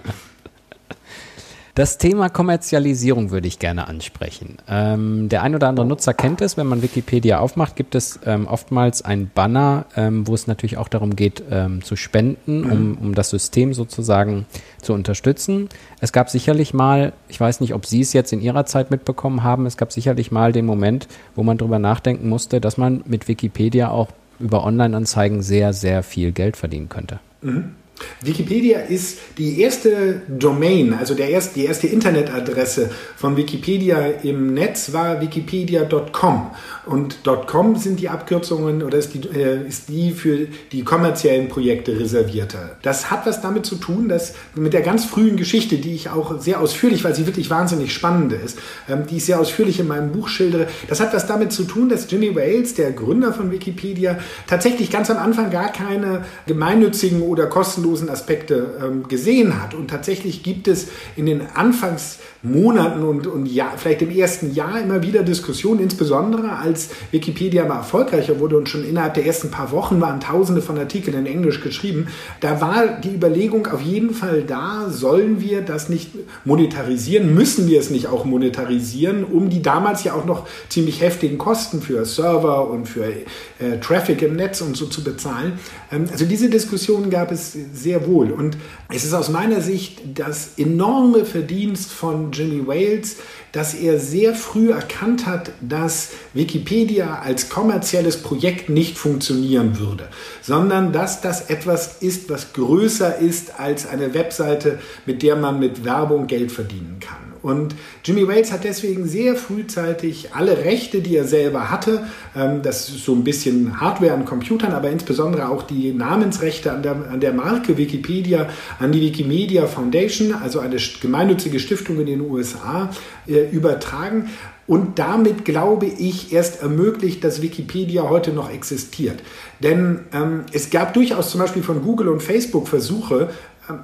Das 1.75 1.97
Thema 1.97 2.29
Kommerzialisierung 2.29 3.31
würde 3.31 3.49
ich 3.49 3.59
gerne 3.59 3.89
ansprechen. 3.89 4.59
Ähm, 4.65 5.27
der 5.27 5.43
ein 5.43 5.55
oder 5.55 5.67
andere 5.67 5.85
Nutzer 5.85 6.13
kennt 6.13 6.39
es, 6.39 6.55
wenn 6.55 6.67
man 6.67 6.81
Wikipedia 6.81 7.39
aufmacht, 7.39 7.75
gibt 7.75 7.95
es 7.95 8.17
ähm, 8.25 8.47
oftmals 8.47 9.01
ein 9.01 9.29
Banner, 9.35 9.85
ähm, 9.97 10.25
wo 10.25 10.33
es 10.33 10.47
natürlich 10.47 10.77
auch 10.77 10.87
darum 10.87 11.17
geht, 11.17 11.43
ähm, 11.51 11.83
zu 11.83 11.97
spenden, 11.97 12.63
um, 12.63 12.91
mhm. 12.91 12.97
um 13.01 13.13
das 13.13 13.29
System 13.29 13.73
sozusagen 13.73 14.45
zu 14.81 14.93
unterstützen. 14.93 15.67
Es 15.99 16.13
gab 16.13 16.29
sicherlich 16.29 16.73
mal, 16.73 17.11
ich 17.27 17.41
weiß 17.41 17.59
nicht, 17.59 17.73
ob 17.73 17.85
Sie 17.85 17.99
es 17.99 18.13
jetzt 18.13 18.31
in 18.31 18.39
Ihrer 18.39 18.65
Zeit 18.65 18.89
mitbekommen 18.89 19.43
haben, 19.43 19.65
es 19.65 19.75
gab 19.75 19.91
sicherlich 19.91 20.31
mal 20.31 20.53
den 20.53 20.65
Moment, 20.65 21.09
wo 21.35 21.43
man 21.43 21.57
darüber 21.57 21.77
nachdenken 21.77 22.29
musste, 22.29 22.61
dass 22.61 22.77
man 22.77 23.03
mit 23.05 23.27
Wikipedia 23.27 23.89
auch 23.89 24.07
über 24.39 24.63
Online-Anzeigen 24.63 25.41
sehr, 25.41 25.73
sehr 25.73 26.03
viel 26.03 26.31
Geld 26.31 26.55
verdienen 26.55 26.87
könnte. 26.87 27.19
Mhm. 27.41 27.75
Wikipedia 28.21 28.79
ist 28.79 29.19
die 29.37 29.61
erste 29.61 30.21
Domain, 30.27 30.93
also 30.93 31.13
der 31.13 31.29
erste, 31.29 31.59
die 31.59 31.65
erste 31.65 31.87
Internetadresse 31.87 32.89
von 33.15 33.37
Wikipedia 33.37 33.99
im 34.23 34.53
Netz 34.53 34.93
war 34.93 35.21
wikipedia.com. 35.21 36.51
Und 36.85 37.19
.com 37.47 37.75
sind 37.75 37.99
die 37.99 38.09
Abkürzungen 38.09 38.83
oder 38.83 38.97
ist 38.97 39.13
die, 39.13 39.27
äh, 39.27 39.67
ist 39.67 39.89
die 39.89 40.11
für 40.11 40.47
die 40.71 40.83
kommerziellen 40.83 41.47
Projekte 41.47 41.99
reservierte. 41.99 42.77
Das 42.81 43.09
hat 43.09 43.25
was 43.25 43.41
damit 43.41 43.65
zu 43.65 43.75
tun, 43.75 44.09
dass 44.09 44.33
mit 44.55 44.73
der 44.73 44.81
ganz 44.81 45.05
frühen 45.05 45.37
Geschichte, 45.37 45.77
die 45.77 45.95
ich 45.95 46.09
auch 46.09 46.39
sehr 46.39 46.61
ausführlich, 46.61 47.03
weil 47.03 47.15
sie 47.15 47.25
wirklich 47.25 47.49
wahnsinnig 47.49 47.93
spannend 47.93 48.33
ist, 48.33 48.59
ähm, 48.89 49.05
die 49.09 49.17
ich 49.17 49.25
sehr 49.25 49.39
ausführlich 49.39 49.79
in 49.79 49.87
meinem 49.87 50.11
Buch 50.11 50.27
schildere, 50.27 50.67
das 50.87 50.99
hat 50.99 51.13
was 51.13 51.27
damit 51.27 51.51
zu 51.51 51.63
tun, 51.63 51.89
dass 51.89 52.09
Jimmy 52.09 52.35
Wales, 52.35 52.73
der 52.75 52.91
Gründer 52.91 53.33
von 53.33 53.51
Wikipedia, 53.51 54.17
tatsächlich 54.47 54.91
ganz 54.91 55.09
am 55.09 55.17
Anfang 55.17 55.49
gar 55.49 55.71
keine 55.71 56.25
gemeinnützigen 56.45 57.21
oder 57.21 57.47
kostenlosen 57.47 57.84
kostenlosen 57.85 58.09
Aspekte 58.09 58.75
ähm, 58.83 59.07
gesehen 59.07 59.61
hat. 59.61 59.73
Und 59.73 59.89
tatsächlich 59.89 60.43
gibt 60.43 60.67
es 60.67 60.87
in 61.15 61.25
den 61.25 61.41
Anfangsmonaten 61.53 63.03
und, 63.03 63.27
und 63.27 63.45
ja, 63.45 63.73
vielleicht 63.77 64.01
im 64.01 64.09
ersten 64.09 64.53
Jahr 64.53 64.81
immer 64.81 65.03
wieder 65.03 65.23
Diskussionen, 65.23 65.79
insbesondere 65.81 66.57
als 66.57 66.89
Wikipedia 67.11 67.65
mal 67.65 67.77
erfolgreicher 67.77 68.39
wurde 68.39 68.57
und 68.57 68.69
schon 68.69 68.83
innerhalb 68.83 69.13
der 69.13 69.25
ersten 69.25 69.51
paar 69.51 69.71
Wochen 69.71 70.01
waren 70.01 70.19
tausende 70.19 70.61
von 70.61 70.77
Artikeln 70.77 71.17
in 71.17 71.25
Englisch 71.25 71.61
geschrieben. 71.61 72.07
Da 72.39 72.59
war 72.59 72.87
die 72.87 73.13
Überlegung 73.13 73.67
auf 73.67 73.81
jeden 73.81 74.13
Fall 74.13 74.43
da, 74.43 74.87
sollen 74.89 75.41
wir 75.41 75.61
das 75.61 75.89
nicht 75.89 76.11
monetarisieren, 76.43 77.33
müssen 77.33 77.67
wir 77.67 77.79
es 77.79 77.89
nicht 77.89 78.07
auch 78.07 78.25
monetarisieren, 78.25 79.23
um 79.23 79.49
die 79.49 79.61
damals 79.61 80.03
ja 80.03 80.13
auch 80.13 80.25
noch 80.25 80.47
ziemlich 80.69 81.01
heftigen 81.01 81.37
Kosten 81.37 81.81
für 81.81 82.05
Server 82.05 82.69
und 82.69 82.87
für 82.87 83.05
äh, 83.05 83.79
Traffic 83.81 84.21
im 84.21 84.35
Netz 84.35 84.61
und 84.61 84.75
so 84.75 84.87
zu 84.87 85.03
bezahlen. 85.03 85.59
Ähm, 85.91 86.05
also 86.11 86.25
diese 86.25 86.49
Diskussion 86.49 87.09
gab 87.09 87.31
es 87.31 87.55
sehr 87.75 88.07
wohl. 88.07 88.31
Und 88.31 88.57
es 88.93 89.03
ist 89.03 89.13
aus 89.13 89.29
meiner 89.29 89.61
Sicht 89.61 90.01
das 90.17 90.51
enorme 90.57 91.25
Verdienst 91.25 91.91
von 91.91 92.31
Jimmy 92.31 92.65
Wales, 92.65 93.17
dass 93.51 93.73
er 93.73 93.99
sehr 93.99 94.33
früh 94.33 94.71
erkannt 94.71 95.25
hat, 95.25 95.51
dass 95.61 96.09
Wikipedia 96.33 97.19
als 97.19 97.49
kommerzielles 97.49 98.21
Projekt 98.21 98.69
nicht 98.69 98.97
funktionieren 98.97 99.79
würde, 99.79 100.09
sondern 100.41 100.91
dass 100.91 101.21
das 101.21 101.49
etwas 101.49 102.01
ist, 102.01 102.29
was 102.29 102.53
größer 102.53 103.17
ist 103.17 103.59
als 103.59 103.87
eine 103.87 104.13
Webseite, 104.13 104.79
mit 105.05 105.21
der 105.21 105.35
man 105.35 105.59
mit 105.59 105.85
Werbung 105.85 106.27
Geld 106.27 106.51
verdienen 106.51 106.97
kann. 106.99 107.34
Und 107.45 107.75
Jimmy 108.03 108.27
Wales 108.27 108.51
hat 108.51 108.63
deswegen 108.63 109.05
sehr 109.07 109.35
frühzeitig 109.35 110.33
alle 110.33 110.65
Rechte, 110.65 111.01
die 111.01 111.15
er 111.15 111.25
selber 111.25 111.69
hatte, 111.69 112.07
ähm, 112.35 112.63
das 112.63 112.89
ist 112.89 113.05
so 113.05 113.13
ein 113.13 113.23
bisschen 113.23 113.79
Hardware 113.79 114.13
an 114.13 114.25
Computern, 114.25 114.71
aber 114.71 114.89
insbesondere 114.89 115.49
auch 115.49 115.61
die 115.61 115.93
Namensrechte 115.93 116.71
an 116.71 116.81
der, 116.81 116.93
an 117.11 117.19
der 117.19 117.33
Marke 117.33 117.77
Wikipedia, 117.77 118.49
an 118.79 118.91
die 118.91 119.01
Wikimedia 119.01 119.67
Foundation, 119.67 120.33
also 120.33 120.59
eine 120.59 120.77
gemeinnützige 120.99 121.59
Stiftung 121.59 121.99
in 121.99 122.07
den 122.07 122.21
USA, 122.21 122.89
äh, 123.27 123.47
übertragen 123.51 124.27
und 124.67 124.97
damit, 124.97 125.45
glaube 125.45 125.85
ich, 125.85 126.33
erst 126.33 126.63
ermöglicht, 126.63 127.23
dass 127.23 127.43
Wikipedia 127.43 128.09
heute 128.09 128.31
noch 128.33 128.51
existiert. 128.51 129.21
Denn 129.59 129.99
ähm, 130.11 130.45
es 130.51 130.71
gab 130.71 130.95
durchaus 130.95 131.29
zum 131.29 131.41
Beispiel 131.41 131.61
von 131.61 131.83
Google 131.83 132.07
und 132.07 132.23
Facebook 132.23 132.67
Versuche, 132.67 133.29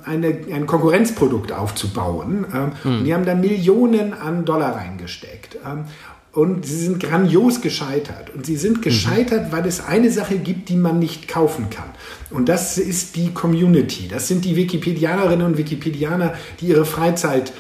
eine, 0.06 0.28
ein 0.52 0.68
Konkurrenzprodukt 0.68 1.52
aufzubauen. 1.52 2.46
Ähm, 2.54 2.72
hm. 2.84 2.98
Und 3.00 3.06
die 3.06 3.14
haben 3.14 3.26
da 3.26 3.36
Millionen 3.36 4.14
an 4.14 4.46
Dollar 4.46 4.76
reingesteckt. 4.76 5.58
Ähm, 5.66 5.86
und 6.34 6.66
sie 6.66 6.78
sind 6.78 7.02
grandios 7.02 7.60
gescheitert. 7.60 8.30
Und 8.34 8.46
sie 8.46 8.56
sind 8.56 8.78
mhm. 8.78 8.82
gescheitert, 8.82 9.48
mhm. 9.48 9.52
weil 9.52 9.66
es 9.66 9.84
eine 9.84 10.10
Sache 10.12 10.38
gibt, 10.38 10.70
die 10.70 10.78
man 10.78 10.98
nicht 10.98 11.28
kaufen 11.28 11.70
kann. 11.70 11.90
Und 12.30 12.48
das 12.48 12.78
ist 12.78 13.18
die 13.18 13.34
Community. 13.34 14.08
Das 14.08 14.30
sind 14.30 14.46
die 14.46 14.56
Wikipedianerinnen 14.56 15.46
und 15.46 15.58
Wikipedianer, 15.58 16.36
die 16.62 16.68
ihre 16.68 16.86
Freizeit 16.86 17.52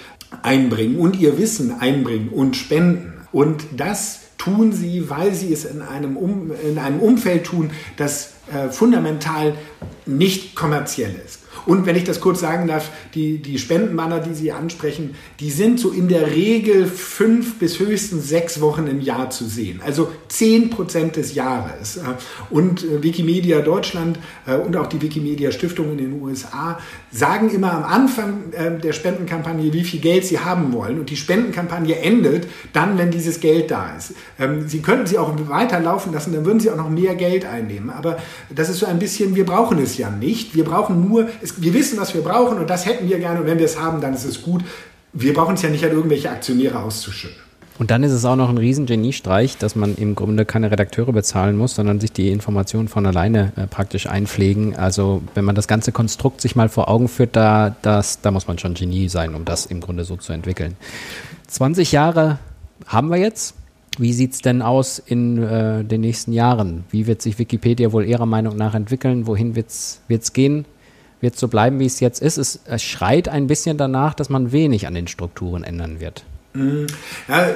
einbringen 0.41 0.97
und 0.97 1.19
ihr 1.19 1.37
Wissen 1.37 1.81
einbringen 1.81 2.29
und 2.29 2.55
spenden. 2.55 3.13
Und 3.33 3.65
das 3.75 4.21
tun 4.37 4.71
sie, 4.71 5.09
weil 5.09 5.33
sie 5.33 5.51
es 5.51 5.65
in 5.65 5.81
einem, 5.81 6.15
um, 6.15 6.51
in 6.67 6.77
einem 6.77 6.99
Umfeld 6.99 7.43
tun, 7.43 7.71
das 7.97 8.31
äh, 8.53 8.69
fundamental 8.69 9.55
nicht 10.05 10.55
kommerziell 10.55 11.15
ist. 11.25 11.41
Und 11.65 11.85
wenn 11.85 11.95
ich 11.95 12.03
das 12.03 12.19
kurz 12.19 12.39
sagen 12.39 12.67
darf, 12.67 12.89
die, 13.13 13.37
die 13.39 13.59
Spendenbanner, 13.59 14.19
die 14.19 14.33
Sie 14.33 14.51
ansprechen, 14.51 15.15
die 15.39 15.51
sind 15.51 15.79
so 15.79 15.91
in 15.91 16.07
der 16.07 16.31
Regel 16.31 16.87
fünf 16.87 17.59
bis 17.59 17.79
höchstens 17.79 18.27
sechs 18.27 18.61
Wochen 18.61 18.87
im 18.87 19.01
Jahr 19.01 19.29
zu 19.29 19.45
sehen. 19.45 19.81
Also 19.85 20.11
zehn 20.27 20.69
Prozent 20.69 21.17
des 21.17 21.35
Jahres. 21.35 21.99
Und 22.49 22.83
äh, 22.83 23.03
Wikimedia 23.03 23.61
Deutschland 23.61 24.17
äh, 24.47 24.55
und 24.55 24.75
auch 24.75 24.87
die 24.87 25.01
Wikimedia 25.01 25.51
Stiftung 25.51 25.91
in 25.91 25.97
den 25.97 26.21
USA 26.21 26.79
sagen 27.11 27.49
immer 27.49 27.73
am 27.73 27.83
Anfang 27.83 28.53
äh, 28.53 28.79
der 28.79 28.93
Spendenkampagne, 28.93 29.71
wie 29.73 29.83
viel 29.83 29.99
Geld 29.99 30.25
sie 30.25 30.39
haben 30.39 30.73
wollen. 30.73 30.99
Und 30.99 31.09
die 31.09 31.17
Spendenkampagne 31.17 31.99
endet 31.99 32.47
dann, 32.73 32.97
wenn 32.97 33.11
dieses 33.11 33.39
Geld 33.39 33.69
da 33.69 33.95
ist. 33.95 34.13
Ähm, 34.39 34.67
sie 34.67 34.81
könnten 34.81 35.05
sie 35.05 35.17
auch 35.17 35.31
weiterlaufen 35.47 36.13
lassen, 36.13 36.33
dann 36.33 36.45
würden 36.45 36.59
sie 36.59 36.71
auch 36.71 36.77
noch 36.77 36.89
mehr 36.89 37.15
Geld 37.15 37.45
einnehmen. 37.45 37.89
Aber 37.89 38.17
das 38.49 38.69
ist 38.69 38.79
so 38.79 38.85
ein 38.85 38.99
bisschen, 38.99 39.35
wir 39.35 39.45
brauchen 39.45 39.79
es 39.79 39.97
ja 39.97 40.09
nicht. 40.09 40.55
Wir 40.55 40.63
brauchen 40.63 41.07
nur, 41.07 41.29
wir 41.57 41.73
wissen, 41.73 41.99
was 41.99 42.13
wir 42.13 42.21
brauchen 42.21 42.57
und 42.57 42.69
das 42.69 42.85
hätten 42.85 43.09
wir 43.09 43.19
gerne. 43.19 43.41
Und 43.41 43.47
wenn 43.47 43.57
wir 43.57 43.65
es 43.65 43.79
haben, 43.79 44.01
dann 44.01 44.13
ist 44.13 44.25
es 44.25 44.41
gut. 44.41 44.63
Wir 45.13 45.33
brauchen 45.33 45.55
es 45.55 45.61
ja 45.61 45.69
nicht 45.69 45.83
an 45.83 45.91
irgendwelche 45.91 46.29
Aktionäre 46.29 46.79
auszuschütten. 46.79 47.37
Und 47.81 47.89
dann 47.89 48.03
ist 48.03 48.11
es 48.11 48.25
auch 48.25 48.35
noch 48.35 48.49
ein 48.49 48.59
riesen 48.59 48.85
Geniestreich, 48.85 49.57
dass 49.57 49.75
man 49.75 49.95
im 49.95 50.13
Grunde 50.13 50.45
keine 50.45 50.69
Redakteure 50.69 51.13
bezahlen 51.13 51.57
muss, 51.57 51.73
sondern 51.73 51.99
sich 51.99 52.11
die 52.11 52.29
Informationen 52.29 52.87
von 52.87 53.07
alleine 53.07 53.53
äh, 53.55 53.65
praktisch 53.65 54.05
einpflegen. 54.05 54.75
Also 54.75 55.23
wenn 55.33 55.45
man 55.45 55.55
das 55.55 55.67
ganze 55.67 55.91
Konstrukt 55.91 56.41
sich 56.41 56.55
mal 56.55 56.69
vor 56.69 56.89
Augen 56.89 57.07
führt, 57.07 57.35
da, 57.35 57.75
das, 57.81 58.21
da 58.21 58.29
muss 58.29 58.47
man 58.47 58.59
schon 58.59 58.75
Genie 58.75 59.09
sein, 59.09 59.33
um 59.33 59.45
das 59.45 59.65
im 59.65 59.81
Grunde 59.81 60.03
so 60.03 60.15
zu 60.15 60.31
entwickeln. 60.31 60.75
20 61.47 61.91
Jahre 61.91 62.37
haben 62.85 63.09
wir 63.09 63.17
jetzt. 63.17 63.55
Wie 63.97 64.13
sieht 64.13 64.33
es 64.33 64.41
denn 64.41 64.61
aus 64.61 64.99
in 64.99 65.43
äh, 65.43 65.83
den 65.83 66.01
nächsten 66.01 66.31
Jahren? 66.31 66.85
Wie 66.89 67.07
wird 67.07 67.21
sich 67.21 67.37
Wikipedia 67.39 67.91
wohl 67.91 68.05
Ihrer 68.05 68.25
Meinung 68.25 68.55
nach 68.55 68.73
entwickeln? 68.73 69.27
Wohin 69.27 69.55
wird 69.55 69.67
es 69.69 70.33
gehen? 70.33 70.65
Wird 71.19 71.35
es 71.35 71.39
so 71.39 71.49
bleiben, 71.49 71.79
wie 71.79 71.85
es 71.85 71.99
jetzt 71.99 72.21
ist? 72.21 72.37
Es, 72.37 72.61
es 72.65 72.81
schreit 72.81 73.27
ein 73.27 73.47
bisschen 73.47 73.77
danach, 73.77 74.13
dass 74.13 74.29
man 74.29 74.51
wenig 74.51 74.87
an 74.87 74.95
den 74.95 75.07
Strukturen 75.07 75.63
ändern 75.63 75.99
wird. 75.99 76.23
Ja, 76.53 77.47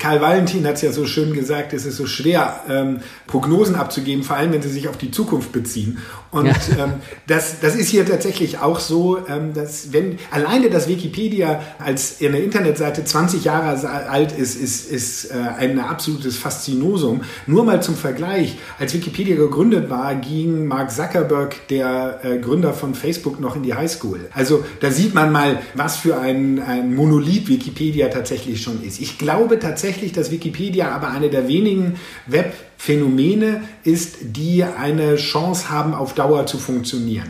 Karl 0.00 0.20
Valentin 0.20 0.66
hat 0.66 0.74
es 0.74 0.82
ja 0.82 0.90
so 0.90 1.06
schön 1.06 1.32
gesagt, 1.34 1.72
es 1.72 1.86
ist 1.86 1.96
so 1.96 2.06
schwer, 2.06 2.60
ähm, 2.68 3.00
Prognosen 3.28 3.76
abzugeben, 3.76 4.24
vor 4.24 4.36
allem 4.36 4.52
wenn 4.52 4.60
sie 4.62 4.70
sich 4.70 4.88
auf 4.88 4.96
die 4.96 5.12
Zukunft 5.12 5.52
beziehen. 5.52 5.98
Und 6.32 6.46
ja. 6.46 6.84
ähm, 6.84 6.94
das, 7.28 7.60
das 7.60 7.76
ist 7.76 7.88
hier 7.88 8.04
tatsächlich 8.04 8.58
auch 8.58 8.80
so, 8.80 9.18
ähm, 9.28 9.54
dass 9.54 9.92
wenn 9.92 10.18
alleine 10.32 10.68
das 10.68 10.88
Wikipedia 10.88 11.60
als 11.78 12.16
eine 12.20 12.40
Internetseite 12.40 13.04
20 13.04 13.44
Jahre 13.44 13.88
alt 13.88 14.32
ist, 14.32 14.60
ist, 14.60 14.90
ist 14.90 15.26
äh, 15.26 15.34
ein 15.34 15.78
absolutes 15.78 16.36
Faszinosum. 16.36 17.22
Nur 17.46 17.64
mal 17.64 17.80
zum 17.82 17.94
Vergleich, 17.94 18.58
als 18.80 18.94
Wikipedia 18.94 19.36
gegründet 19.36 19.90
war, 19.90 20.16
ging 20.16 20.66
Mark 20.66 20.90
Zuckerberg, 20.90 21.68
der 21.68 22.20
äh, 22.24 22.38
Gründer 22.38 22.72
von 22.72 22.96
Facebook, 22.96 23.38
noch 23.38 23.54
in 23.54 23.62
die 23.62 23.74
Highschool. 23.74 24.28
Also 24.34 24.64
da 24.80 24.90
sieht 24.90 25.14
man 25.14 25.30
mal, 25.30 25.60
was 25.74 25.98
für 25.98 26.18
ein, 26.18 26.60
ein 26.60 26.94
Monolith 26.94 27.48
Wikipedia 27.48 28.08
tatsächlich 28.08 28.39
tatsächlich 28.40 28.62
schon 28.62 28.82
ist. 28.82 29.00
Ich 29.00 29.18
glaube 29.18 29.58
tatsächlich, 29.58 30.12
dass 30.12 30.30
Wikipedia 30.30 30.90
aber 30.90 31.10
eine 31.10 31.28
der 31.28 31.46
wenigen 31.46 31.96
Webphänomene 32.26 33.62
ist, 33.84 34.16
die 34.22 34.64
eine 34.64 35.16
Chance 35.16 35.70
haben, 35.70 35.94
auf 35.94 36.14
Dauer 36.14 36.46
zu 36.46 36.56
funktionieren. 36.58 37.28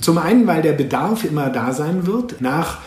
Zum 0.00 0.18
einen, 0.18 0.46
weil 0.46 0.62
der 0.62 0.72
Bedarf 0.72 1.24
immer 1.24 1.50
da 1.50 1.72
sein 1.72 2.06
wird 2.06 2.40
nach 2.40 2.78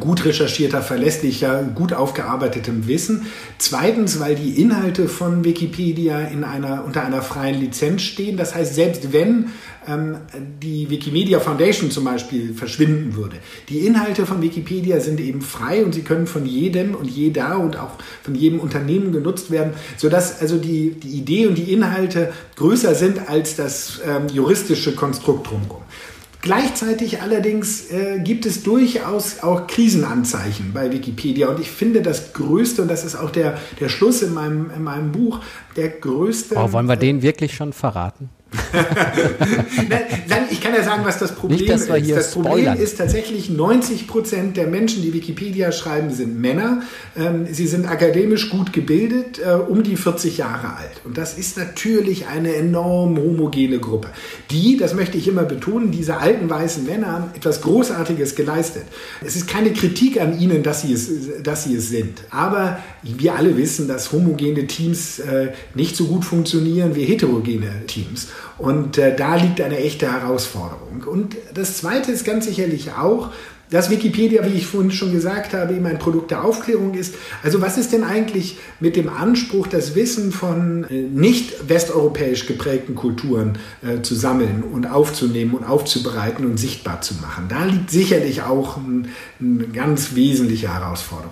gut 0.00 0.24
recherchierter, 0.24 0.80
verlässlicher, 0.80 1.62
gut 1.74 1.92
aufgearbeitetem 1.92 2.86
Wissen. 2.86 3.26
Zweitens, 3.58 4.18
weil 4.18 4.34
die 4.34 4.60
Inhalte 4.60 5.06
von 5.06 5.44
Wikipedia 5.44 6.20
in 6.20 6.44
einer, 6.44 6.84
unter 6.84 7.04
einer 7.04 7.20
freien 7.20 7.60
Lizenz 7.60 8.02
stehen. 8.02 8.38
Das 8.38 8.54
heißt, 8.54 8.74
selbst 8.74 9.12
wenn 9.12 9.50
ähm, 9.86 10.16
die 10.62 10.88
Wikimedia 10.90 11.40
Foundation 11.40 11.90
zum 11.90 12.04
Beispiel 12.04 12.54
verschwinden 12.54 13.16
würde. 13.16 13.36
Die 13.68 13.86
Inhalte 13.86 14.26
von 14.26 14.42
Wikipedia 14.42 15.00
sind 15.00 15.20
eben 15.20 15.42
frei 15.42 15.84
und 15.84 15.94
sie 15.94 16.02
können 16.02 16.26
von 16.26 16.46
jedem 16.46 16.94
und 16.94 17.10
jeder 17.10 17.58
und 17.58 17.78
auch 17.78 17.92
von 18.22 18.34
jedem 18.34 18.60
Unternehmen 18.60 19.12
genutzt 19.12 19.50
werden, 19.50 19.72
sodass 19.96 20.40
also 20.40 20.58
die, 20.58 20.90
die 20.90 21.18
Idee 21.18 21.46
und 21.46 21.56
die 21.56 21.72
Inhalte 21.72 22.32
größer 22.56 22.94
sind 22.94 23.28
als 23.28 23.56
das 23.56 24.00
ähm, 24.06 24.28
juristische 24.32 24.94
Konstrukt 24.94 25.50
drumherum. 25.50 25.82
Gleichzeitig 26.42 27.20
allerdings 27.20 27.90
äh, 27.90 28.18
gibt 28.24 28.46
es 28.46 28.62
durchaus 28.62 29.42
auch 29.42 29.66
Krisenanzeichen 29.66 30.72
bei 30.72 30.90
Wikipedia 30.90 31.48
und 31.48 31.60
ich 31.60 31.70
finde 31.70 32.00
das 32.00 32.32
Größte, 32.32 32.82
und 32.82 32.88
das 32.88 33.04
ist 33.04 33.14
auch 33.14 33.30
der, 33.30 33.58
der 33.78 33.90
Schluss 33.90 34.22
in 34.22 34.32
meinem, 34.32 34.70
in 34.74 34.82
meinem 34.82 35.12
Buch, 35.12 35.40
der 35.76 35.90
größte. 35.90 36.56
Oh, 36.56 36.72
wollen 36.72 36.86
wir 36.86 36.96
den 36.96 37.20
wirklich 37.20 37.54
schon 37.54 37.74
verraten? 37.74 38.30
ich 40.50 40.60
kann 40.60 40.74
ja 40.74 40.82
sagen, 40.82 41.04
was 41.04 41.18
das 41.18 41.34
Problem 41.34 41.60
Nicht, 41.60 41.70
ist. 41.70 41.88
das 41.88 42.32
Problem 42.32 42.52
spoilern. 42.52 42.78
ist 42.78 42.98
tatsächlich, 42.98 43.48
90 43.48 44.08
Prozent 44.08 44.56
der 44.56 44.66
Menschen, 44.66 45.02
die 45.02 45.12
Wikipedia 45.12 45.70
schreiben, 45.72 46.10
sind 46.10 46.40
Männer. 46.40 46.82
Ähm, 47.16 47.46
sie 47.50 47.66
sind 47.68 47.86
akademisch 47.86 48.50
gut 48.50 48.72
gebildet, 48.72 49.38
äh, 49.38 49.52
um 49.52 49.82
die 49.82 49.96
40 49.96 50.38
Jahre 50.38 50.76
alt. 50.76 51.00
Und 51.04 51.16
das 51.16 51.38
ist 51.38 51.56
natürlich 51.56 52.26
eine 52.26 52.54
enorm 52.56 53.16
homogene 53.18 53.78
Gruppe. 53.78 54.08
Die, 54.50 54.76
das 54.76 54.94
möchte 54.94 55.16
ich 55.16 55.28
immer 55.28 55.44
betonen, 55.44 55.92
diese 55.92 56.16
alten 56.18 56.50
weißen 56.50 56.84
Männer 56.84 57.12
haben 57.12 57.30
etwas 57.34 57.60
Großartiges 57.60 58.34
geleistet. 58.34 58.84
Es 59.24 59.36
ist 59.36 59.46
keine 59.46 59.72
Kritik 59.72 60.20
an 60.20 60.38
ihnen, 60.38 60.62
dass 60.64 60.82
sie 60.82 60.92
es, 60.92 61.08
dass 61.42 61.64
sie 61.64 61.76
es 61.76 61.88
sind. 61.88 62.22
Aber 62.30 62.80
wir 63.02 63.36
alle 63.36 63.56
wissen, 63.56 63.86
dass 63.86 64.12
homogene 64.12 64.66
Teams 64.66 65.20
äh, 65.20 65.52
nicht 65.74 65.94
so 65.96 66.06
gut 66.06 66.24
funktionieren 66.24 66.96
wie 66.96 67.04
heterogene 67.04 67.86
Teams. 67.86 68.28
Und 68.58 68.98
äh, 68.98 69.14
da 69.16 69.36
liegt 69.36 69.60
eine 69.60 69.78
echte 69.78 70.12
Herausforderung. 70.12 71.04
Und 71.06 71.36
das 71.54 71.78
Zweite 71.78 72.12
ist 72.12 72.24
ganz 72.24 72.46
sicherlich 72.46 72.92
auch, 72.92 73.30
dass 73.70 73.88
Wikipedia, 73.88 74.44
wie 74.44 74.56
ich 74.56 74.66
vorhin 74.66 74.90
schon 74.90 75.12
gesagt 75.12 75.54
habe, 75.54 75.74
eben 75.74 75.86
ein 75.86 75.98
Produkt 75.98 76.32
der 76.32 76.44
Aufklärung 76.44 76.94
ist. 76.94 77.14
Also 77.42 77.60
was 77.60 77.78
ist 77.78 77.92
denn 77.92 78.02
eigentlich 78.02 78.58
mit 78.80 78.96
dem 78.96 79.08
Anspruch, 79.08 79.68
das 79.68 79.94
Wissen 79.94 80.32
von 80.32 80.84
äh, 80.84 81.02
nicht 81.02 81.68
westeuropäisch 81.68 82.46
geprägten 82.46 82.94
Kulturen 82.94 83.58
äh, 83.82 84.02
zu 84.02 84.14
sammeln 84.14 84.62
und 84.62 84.86
aufzunehmen 84.86 85.54
und 85.54 85.64
aufzubereiten 85.64 86.44
und 86.44 86.58
sichtbar 86.58 87.00
zu 87.00 87.14
machen? 87.14 87.46
Da 87.48 87.64
liegt 87.64 87.90
sicherlich 87.90 88.42
auch 88.42 88.76
ein, 88.76 89.08
eine 89.40 89.68
ganz 89.68 90.14
wesentliche 90.14 90.74
Herausforderung. 90.74 91.30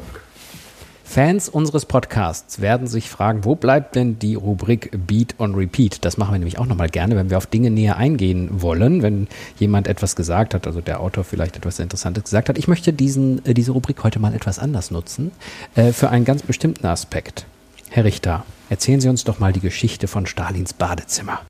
Fans 1.19 1.49
unseres 1.49 1.85
Podcasts 1.85 2.61
werden 2.61 2.87
sich 2.87 3.11
fragen, 3.11 3.45
wo 3.45 3.57
bleibt 3.57 3.97
denn 3.97 4.21
die 4.21 4.37
Rubrik 4.37 4.93
Beat 5.05 5.35
on 5.41 5.57
Repeat? 5.57 6.05
Das 6.05 6.17
machen 6.17 6.33
wir 6.33 6.39
nämlich 6.39 6.61
auch 6.61 6.67
nochmal 6.67 6.91
gerne, 6.91 7.17
wenn 7.17 7.29
wir 7.29 7.39
auf 7.39 7.47
Dinge 7.47 7.73
näher 7.73 7.97
eingehen 7.97 8.63
wollen, 8.63 9.03
wenn 9.03 9.27
jemand 9.59 9.89
etwas 9.89 10.15
gesagt 10.15 10.55
hat, 10.55 10.69
also 10.69 10.81
der 10.81 11.01
Autor 11.01 11.25
vielleicht 11.25 11.57
etwas 11.57 11.81
Interessantes 11.81 12.23
gesagt 12.23 12.49
hat. 12.49 12.57
Ich 12.57 12.69
möchte 12.69 12.93
diesen, 12.93 13.45
äh, 13.45 13.53
diese 13.53 13.73
Rubrik 13.73 14.05
heute 14.05 14.21
mal 14.21 14.33
etwas 14.33 14.61
anders 14.61 14.93
nutzen, 14.93 15.33
äh, 15.75 15.91
für 15.91 16.09
einen 16.11 16.25
ganz 16.25 16.43
bestimmten 16.43 16.87
Aspekt. 16.87 17.47
Herr 17.91 18.05
Richter, 18.05 18.45
erzählen 18.71 19.01
Sie 19.01 19.09
uns 19.09 19.25
doch 19.25 19.41
mal 19.41 19.53
die 19.53 19.59
Geschichte 19.59 20.07
von 20.07 20.25
Stalins 20.25 20.73
Badezimmer. 20.73 21.41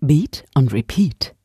Beat 0.00 0.42
on 0.56 0.66
Repeat. 0.66 1.36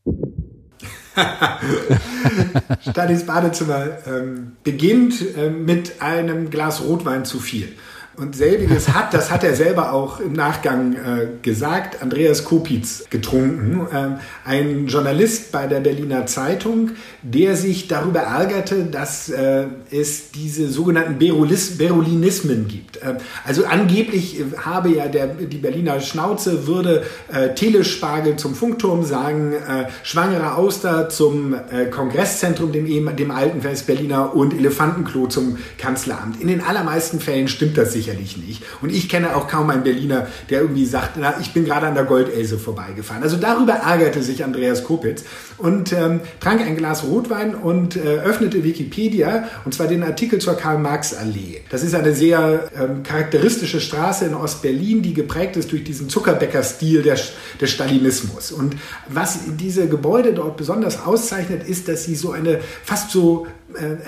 Stalins 2.90 3.26
Badezimmer 3.26 3.88
ähm, 4.08 4.54
beginnt 4.64 5.16
äh, 5.38 5.50
mit 5.50 6.02
einem 6.02 6.50
Glas 6.50 6.82
Rotwein 6.82 7.26
zu 7.26 7.40
viel. 7.40 7.74
Und 8.18 8.34
selbiges 8.34 8.94
hat, 8.94 9.14
das 9.14 9.30
hat 9.30 9.44
er 9.44 9.56
selber 9.56 9.92
auch 9.92 10.22
im 10.22 10.32
Nachgang 10.32 10.94
äh, 10.94 11.28
gesagt, 11.42 12.02
Andreas 12.02 12.46
Kopitz 12.46 13.04
getrunken. 13.10 13.88
Ähm, 13.94 14.16
ein 14.46 14.88
Journalist 14.88 15.52
bei 15.52 15.68
der 15.68 15.82
Berliner 15.82 16.26
Zeitung, 16.26 16.92
der 17.24 17.58
sich 17.58 17.90
darüber 17.90 18.22
ärgerte, 18.22 18.86
dass 18.86 19.28
äh, 19.28 19.66
es 19.92 20.32
diese 20.32 20.70
sogenannten 20.70 21.20
Berulis, 21.20 21.78
Berulinismen 21.78 22.70
gibt. 22.70 22.98
Äh, 22.98 23.16
also 23.44 23.66
angeblich 23.66 24.42
habe 24.64 24.90
ja 24.90 25.08
der, 25.08 25.28
die 25.28 25.58
Berliner 25.58 26.00
Schnauze, 26.00 26.68
würde 26.68 27.04
äh, 27.34 27.54
Telespargel 27.54 28.38
zum 28.38 28.56
Funkturm 28.56 29.04
sagen, 29.04 29.52
äh, 29.54 29.88
Schwangere 30.04 30.56
Auster 30.56 31.10
zum 31.10 31.54
äh, 31.54 31.88
Kongresszentrum, 31.88 32.72
dem, 32.72 33.14
dem 33.16 33.32
alten 33.32 33.62
Westberliner 33.64 34.34
und 34.34 34.54
Elefantenklo 34.54 35.28
zum 35.28 35.58
Kanzleramt. 35.78 36.40
In 36.40 36.48
den 36.48 36.62
allermeisten 36.62 37.20
Fällen 37.20 37.50
stimmt 37.50 37.78
das 37.78 37.92
sicher 37.92 38.05
sicherlich 38.06 38.38
nicht. 38.38 38.64
Und 38.82 38.92
ich 38.92 39.10
kenne 39.10 39.36
auch 39.36 39.48
kaum 39.48 39.70
einen 39.70 39.84
Berliner, 39.84 40.28
der 40.50 40.62
irgendwie 40.62 40.86
sagt, 40.86 41.18
na, 41.18 41.36
ich 41.40 41.54
bin 41.54 41.66
gerade 41.66 41.88
an 41.88 41.96
der 41.96 42.04
Goldelse 42.04 42.58
vorbeigefahren. 42.58 43.24
Also 43.24 43.38
darüber 43.38 43.74
ärgerte 43.74 44.22
sich 44.22 44.44
Andreas 44.44 44.84
Kopitz 44.84 45.24
und 45.58 45.92
ähm, 45.92 46.22
trank 46.40 46.62
ein 46.62 46.78
Glas 46.78 47.04
Rotwein 47.04 47.56
und 47.56 47.96
äh, 47.96 48.20
öffnete 48.20 48.64
Wikipedia, 48.64 49.46
und 49.66 49.74
zwar 49.74 49.88
den 49.88 50.04
Artikel 50.04 50.40
zur 50.40 50.56
Karl-Marx-Allee. 50.56 51.62
Das 51.70 51.84
ist 51.84 51.96
eine 51.96 52.14
sehr 52.14 52.70
ähm, 52.80 53.04
charakteristische 53.04 53.82
Straße 53.82 54.26
in 54.26 54.36
Ostberlin, 54.36 55.02
die 55.02 55.14
geprägt 55.14 55.58
ist 55.58 55.72
durch 55.72 55.84
diesen 55.84 56.10
Zuckerbäcker-Stil 56.10 57.02
des, 57.02 57.32
des 57.60 57.72
Stalinismus. 57.72 58.52
Und 58.52 58.76
was 59.10 59.40
diese 59.60 59.88
Gebäude 59.88 60.34
dort 60.34 60.58
besonders 60.58 61.04
auszeichnet, 61.04 61.68
ist, 61.68 61.88
dass 61.88 62.06
sie 62.06 62.16
so 62.16 62.32
eine 62.32 62.60
fast 62.84 63.12
so 63.12 63.48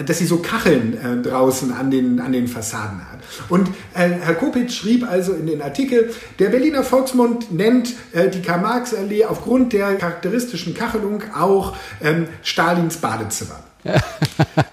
dass 0.06 0.18
sie 0.18 0.26
so 0.26 0.38
Kacheln 0.38 0.98
äh, 0.98 1.22
draußen 1.22 1.72
an 1.72 1.92
den, 1.92 2.20
an 2.20 2.32
den 2.32 2.48
Fassaden 2.48 3.00
hat. 3.00 3.20
Und 3.50 3.70
äh, 3.94 4.10
Herr 4.22 4.36
Kopitz 4.36 4.74
schrieb 4.74 5.10
also 5.10 5.34
in 5.34 5.48
den 5.48 5.62
Artikel, 5.62 6.14
der 6.40 6.50
Berliner 6.50 6.84
Volksmund 6.84 7.52
nennt 7.52 7.94
äh, 8.14 8.30
die 8.30 8.42
Karl-Marx-Allee 8.42 9.26
aufgrund 9.26 9.74
der 9.74 9.96
charakteristischen 9.96 10.74
Kachelung 10.74 11.24
auch 11.36 11.76
ähm, 12.02 12.28
Stalins 12.44 12.98
Badezimmer. 12.98 13.60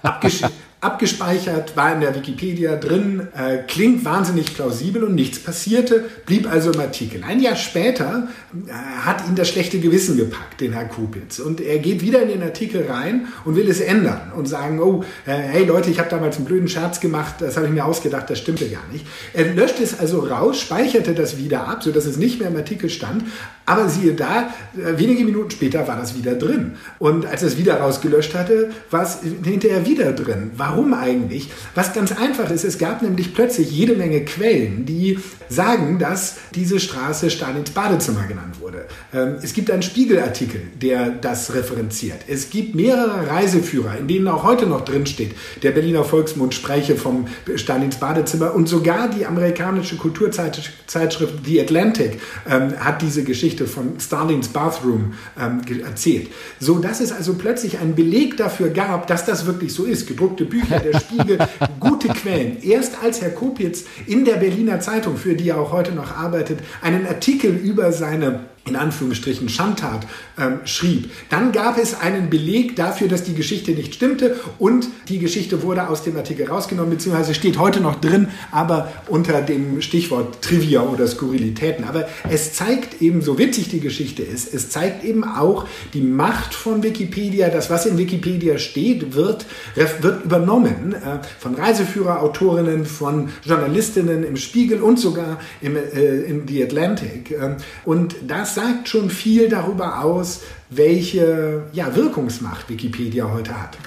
Abgesch 0.01 0.41
abgespeichert, 0.81 1.75
war 1.75 1.93
in 1.93 2.01
der 2.01 2.13
Wikipedia 2.13 2.75
drin, 2.75 3.27
äh, 3.35 3.57
klingt 3.67 4.05
wahnsinnig 4.05 4.53
plausibel 4.53 5.03
und 5.03 5.15
nichts 5.15 5.39
passierte, 5.39 6.05
blieb 6.25 6.49
also 6.51 6.71
im 6.71 6.79
Artikel. 6.79 7.23
Ein 7.23 7.39
Jahr 7.39 7.55
später 7.55 8.27
äh, 8.67 8.71
hat 8.71 9.27
ihn 9.27 9.35
das 9.35 9.49
schlechte 9.49 9.79
Gewissen 9.79 10.15
gepackt, 10.15 10.61
den 10.61 10.73
Herr 10.73 10.85
Kupitz. 10.85 11.39
Und 11.39 11.59
er 11.59 11.79
geht 11.79 12.01
wieder 12.01 12.21
in 12.21 12.29
den 12.29 12.43
Artikel 12.43 12.85
rein 12.87 13.27
und 13.45 13.55
will 13.55 13.67
es 13.69 13.79
ändern 13.79 14.31
und 14.35 14.47
sagen, 14.47 14.79
oh, 14.79 15.03
äh, 15.25 15.33
hey 15.33 15.65
Leute, 15.65 15.89
ich 15.89 15.97
habe 15.97 16.09
damals 16.09 16.37
einen 16.37 16.45
blöden 16.45 16.67
Scherz 16.67 16.99
gemacht, 16.99 17.35
das 17.39 17.57
habe 17.57 17.65
ich 17.67 17.73
mir 17.73 17.85
ausgedacht, 17.85 18.29
das 18.29 18.39
stimmte 18.39 18.69
gar 18.69 18.87
nicht. 18.91 19.07
Er 19.33 19.53
löscht 19.53 19.79
es 19.81 19.99
also 19.99 20.19
raus, 20.19 20.59
speicherte 20.59 21.13
das 21.13 21.37
wieder 21.37 21.67
ab, 21.67 21.83
sodass 21.83 22.05
es 22.05 22.17
nicht 22.17 22.39
mehr 22.39 22.49
im 22.49 22.55
Artikel 22.55 22.89
stand, 22.89 23.23
aber 23.65 23.89
siehe 23.89 24.13
da, 24.13 24.53
äh, 24.75 24.97
wenige 24.97 25.25
Minuten 25.25 25.49
später 25.49 25.87
war 25.87 25.97
das 25.97 26.15
wieder 26.15 26.35
drin. 26.35 26.73
Und 26.99 27.25
als 27.25 27.41
er 27.41 27.47
es 27.47 27.57
wieder 27.57 27.79
rausgelöscht 27.79 28.35
hatte, 28.35 28.71
war 28.91 29.03
es 29.03 29.19
hinterher 29.43 29.85
wieder 29.85 30.11
drin. 30.13 30.51
Warum 30.67 30.95
eigentlich? 30.95 31.49
Was 31.75 31.93
ganz 31.93 32.11
einfach 32.11 32.49
ist, 32.49 32.63
es 32.63 32.79
gab 32.79 33.03
nämlich 33.03 33.35
plötzlich 33.35 33.69
jede 33.69 33.95
Menge 33.95 34.25
Quellen, 34.25 34.85
die 34.85 35.19
sagen, 35.47 35.99
dass 35.99 36.37
diese 36.55 36.79
Straße 36.79 37.29
Stalins 37.29 37.69
Badezimmer 37.69 38.25
genannt 38.27 38.59
wurde. 38.59 38.85
Ähm, 39.13 39.35
es 39.43 39.53
gibt 39.53 39.69
einen 39.69 39.83
Spiegelartikel, 39.83 40.61
der 40.81 41.09
das 41.09 41.53
referenziert. 41.53 42.17
Es 42.27 42.49
gibt 42.49 42.73
mehrere 42.73 43.27
Reiseführer, 43.27 43.97
in 43.99 44.07
denen 44.07 44.27
auch 44.27 44.43
heute 44.43 44.65
noch 44.65 44.81
drinsteht, 44.81 45.35
der 45.61 45.69
Berliner 45.71 46.03
Volksmund 46.03 46.55
spreche 46.55 46.95
vom 46.95 47.27
Stalins 47.55 47.97
Badezimmer 47.97 48.55
und 48.55 48.67
sogar 48.67 49.07
die 49.09 49.27
amerikanische 49.27 49.97
Kulturzeitschrift 49.97 51.45
The 51.45 51.61
Atlantic 51.61 52.19
ähm, 52.49 52.75
hat 52.79 53.03
diese 53.03 53.23
Geschichte 53.23 53.67
von 53.67 53.99
Starlings 53.99 54.47
Bathroom 54.47 55.13
ähm, 55.39 55.61
erzählt. 55.83 56.29
So 56.59 56.79
dass 56.79 57.01
es 57.01 57.11
also 57.11 57.35
plötzlich 57.35 57.77
einen 57.77 57.93
Beleg 57.93 58.37
dafür 58.37 58.69
gab, 58.69 59.05
dass 59.05 59.25
das 59.25 59.45
wirklich 59.45 59.73
so 59.73 59.83
ist. 59.83 60.07
Gedruckte 60.07 60.45
Bücher, 60.55 60.79
der 60.79 60.99
Spiegel, 60.99 61.37
gute 61.79 62.07
Quellen. 62.07 62.61
Erst 62.63 63.03
als 63.03 63.21
Herr 63.21 63.31
Kopitz 63.31 63.83
in 64.07 64.23
der 64.23 64.35
Berliner 64.35 64.79
Zeitung, 64.79 65.17
für 65.17 65.35
die 65.35 65.49
er 65.49 65.59
auch 65.59 65.73
heute 65.73 65.91
noch 65.91 66.15
arbeitet, 66.15 66.59
einen 66.81 67.05
Artikel 67.05 67.51
über 67.51 67.91
seine 67.91 68.45
in 68.67 68.75
Anführungsstrichen 68.75 69.47
Schandtat 69.47 70.07
ähm, 70.39 70.59
schrieb. 70.65 71.11
Dann 71.29 71.51
gab 71.51 71.77
es 71.77 71.99
einen 71.99 72.31
Beleg 72.31 72.75
dafür, 72.75 73.07
dass 73.07 73.23
die 73.23 73.35
Geschichte 73.35 73.71
nicht 73.71 73.93
stimmte 73.93 74.37
und 74.57 74.87
die 75.07 75.19
Geschichte 75.19 75.61
wurde 75.61 75.87
aus 75.87 76.03
dem 76.03 76.17
Artikel 76.17 76.47
rausgenommen, 76.47 76.89
beziehungsweise 76.89 77.35
steht 77.35 77.59
heute 77.59 77.79
noch 77.79 78.01
drin, 78.01 78.29
aber 78.51 78.91
unter 79.07 79.41
dem 79.41 79.81
Stichwort 79.81 80.41
Trivia 80.41 80.81
oder 80.81 81.07
Skurrilitäten. 81.07 81.85
Aber 81.85 82.07
es 82.27 82.53
zeigt 82.53 83.03
eben, 83.03 83.21
so 83.21 83.37
witzig 83.37 83.69
die 83.69 83.81
Geschichte 83.81 84.23
ist, 84.23 84.51
es 84.51 84.71
zeigt 84.71 85.03
eben 85.03 85.23
auch 85.23 85.67
die 85.93 86.01
Macht 86.01 86.55
von 86.55 86.81
Wikipedia. 86.81 87.49
Das, 87.49 87.69
was 87.69 87.85
in 87.85 87.99
Wikipedia 87.99 88.57
steht, 88.57 89.13
wird, 89.13 89.45
wird 89.75 90.25
übernommen 90.25 90.93
äh, 90.93 91.19
von 91.37 91.53
Reiseführer, 91.53 92.23
Autorinnen, 92.23 92.85
von 92.85 93.29
Journalistinnen 93.43 94.23
im 94.23 94.37
Spiegel 94.37 94.81
und 94.81 94.99
sogar 94.99 95.39
im, 95.61 95.75
äh, 95.75 96.21
in 96.23 96.47
The 96.47 96.63
Atlantic. 96.63 97.29
Ähm, 97.29 97.57
und 97.83 98.15
das 98.27 98.54
sagt 98.55 98.87
schon 98.87 99.09
viel 99.09 99.49
darüber 99.49 100.03
aus, 100.03 100.41
welche 100.69 101.63
ja, 101.73 101.95
Wirkungsmacht 101.95 102.69
Wikipedia 102.69 103.29
heute 103.31 103.61
hat. 103.61 103.77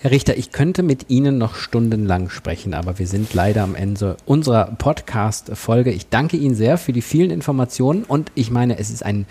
Herr 0.00 0.10
Richter, 0.10 0.36
ich 0.36 0.50
könnte 0.50 0.82
mit 0.82 1.10
Ihnen 1.10 1.38
noch 1.38 1.54
stundenlang 1.54 2.28
sprechen, 2.28 2.74
aber 2.74 2.98
wir 2.98 3.06
sind 3.06 3.34
leider 3.34 3.62
am 3.62 3.76
Ende 3.76 4.16
unserer 4.24 4.64
Podcast-Folge. 4.64 5.92
Ich 5.92 6.08
danke 6.08 6.36
Ihnen 6.36 6.56
sehr 6.56 6.76
für 6.76 6.92
die 6.92 7.02
vielen 7.02 7.30
Informationen 7.30 8.02
und 8.02 8.32
ich 8.34 8.50
meine, 8.50 8.78
es 8.78 8.90
ist 8.90 9.04
ein, 9.04 9.26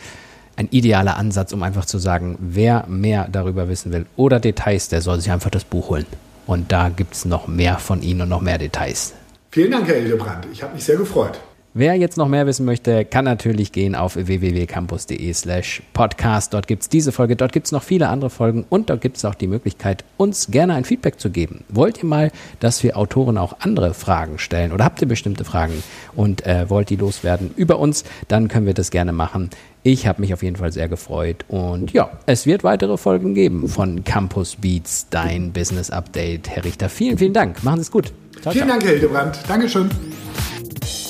ein 0.56 0.69
idealer 0.71 1.17
Ansatz, 1.17 1.52
um 1.52 1.63
einfach 1.63 1.86
zu 1.86 1.97
sagen, 1.97 2.38
wer 2.39 2.86
mehr 2.88 3.28
darüber 3.30 3.67
wissen 3.67 3.91
will 3.91 4.06
oder 4.15 4.39
Details, 4.39 4.88
der 4.88 5.02
soll 5.02 5.19
sich 5.19 5.32
einfach 5.32 5.50
das 5.50 5.65
Buch 5.65 5.89
holen. 5.89 6.06
Und 6.47 6.71
da 6.71 6.89
gibt 6.89 7.15
es 7.15 7.26
noch 7.26 7.47
mehr 7.47 7.80
von 7.80 8.02
Ihnen 8.02 8.21
und 8.21 8.30
noch 8.30 8.41
mehr 8.41 8.58
Details. 8.58 9.13
Vielen 9.50 9.71
Dank, 9.71 9.88
Herr 9.88 9.95
Hildebrand. 9.95 10.47
Ich 10.54 10.63
habe 10.63 10.74
mich 10.74 10.86
sehr 10.86 10.97
gefreut. 10.97 11.41
Wer 11.73 11.95
jetzt 11.95 12.17
noch 12.17 12.27
mehr 12.27 12.45
wissen 12.47 12.65
möchte, 12.65 13.05
kann 13.05 13.23
natürlich 13.23 13.71
gehen 13.71 13.95
auf 13.95 14.17
www.campus.de 14.17 15.34
slash 15.34 15.81
podcast. 15.93 16.53
Dort 16.53 16.67
gibt 16.67 16.81
es 16.81 16.89
diese 16.89 17.13
Folge, 17.13 17.38
dort 17.38 17.53
gibt 17.53 17.67
es 17.67 17.71
noch 17.71 17.81
viele 17.81 18.10
andere 18.10 18.29
Folgen 18.29 18.65
und 18.67 18.89
dort 18.89 18.99
gibt 18.99 19.15
es 19.15 19.23
auch 19.23 19.36
die 19.36 19.47
Möglichkeit, 19.47 20.03
uns 20.17 20.51
gerne 20.51 20.73
ein 20.73 20.84
Feedback 20.84 21.17
zu 21.17 21.29
geben. 21.29 21.63
Wollt 21.69 21.99
ihr 21.99 22.10
mal, 22.10 22.31
dass 22.60 22.84
wir 22.84 22.97
Autoren 22.97 23.38
auch 23.38 23.55
andere 23.62 23.93
Fragen 23.93 24.38
stellen 24.38 24.73
oder 24.73 24.84
habt 24.84 25.01
ihr 25.01 25.07
bestimmte 25.07 25.45
Fragen 25.45 25.81
und 26.13 26.45
äh, 26.45 26.69
wollt 26.69 26.89
die 26.89 26.97
loswerden 26.97 27.51
über 27.55 27.79
uns, 27.79 28.03
dann 28.27 28.49
können 28.49 28.65
wir 28.65 28.73
das 28.73 28.91
gerne 28.91 29.13
machen. 29.13 29.49
Ich 29.84 30.07
habe 30.07 30.19
mich 30.19 30.34
auf 30.34 30.43
jeden 30.43 30.57
Fall 30.57 30.73
sehr 30.73 30.89
gefreut 30.89 31.45
und 31.47 31.93
ja, 31.93 32.12
es 32.25 32.45
wird 32.45 32.65
weitere 32.65 32.97
Folgen 32.97 33.34
geben 33.34 33.69
von 33.69 34.03
Campus 34.03 34.57
Beats, 34.57 35.07
dein 35.10 35.53
Business 35.53 35.89
Update. 35.89 36.49
Herr 36.49 36.65
Richter, 36.65 36.89
vielen, 36.89 37.17
vielen 37.17 37.34
Dank. 37.34 37.63
Machen 37.63 37.77
Sie 37.77 37.84
es 37.84 37.91
gut. 37.91 38.12
Ciao, 38.41 38.51
vielen 38.51 38.67
ciao. 38.67 38.77
Dank, 38.77 38.84
Herr 38.84 38.91
Hildebrand. 38.91 39.39
Dankeschön. 39.47 39.89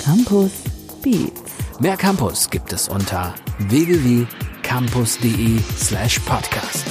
Campus 0.04 0.52
Beats. 1.02 1.42
Mehr 1.80 1.98
Campus 1.98 2.50
gibt 2.50 2.74
es 2.74 2.88
unter 2.88 3.34
www.campus.de 3.60 5.60
slash 5.78 6.20
podcast. 6.20 6.86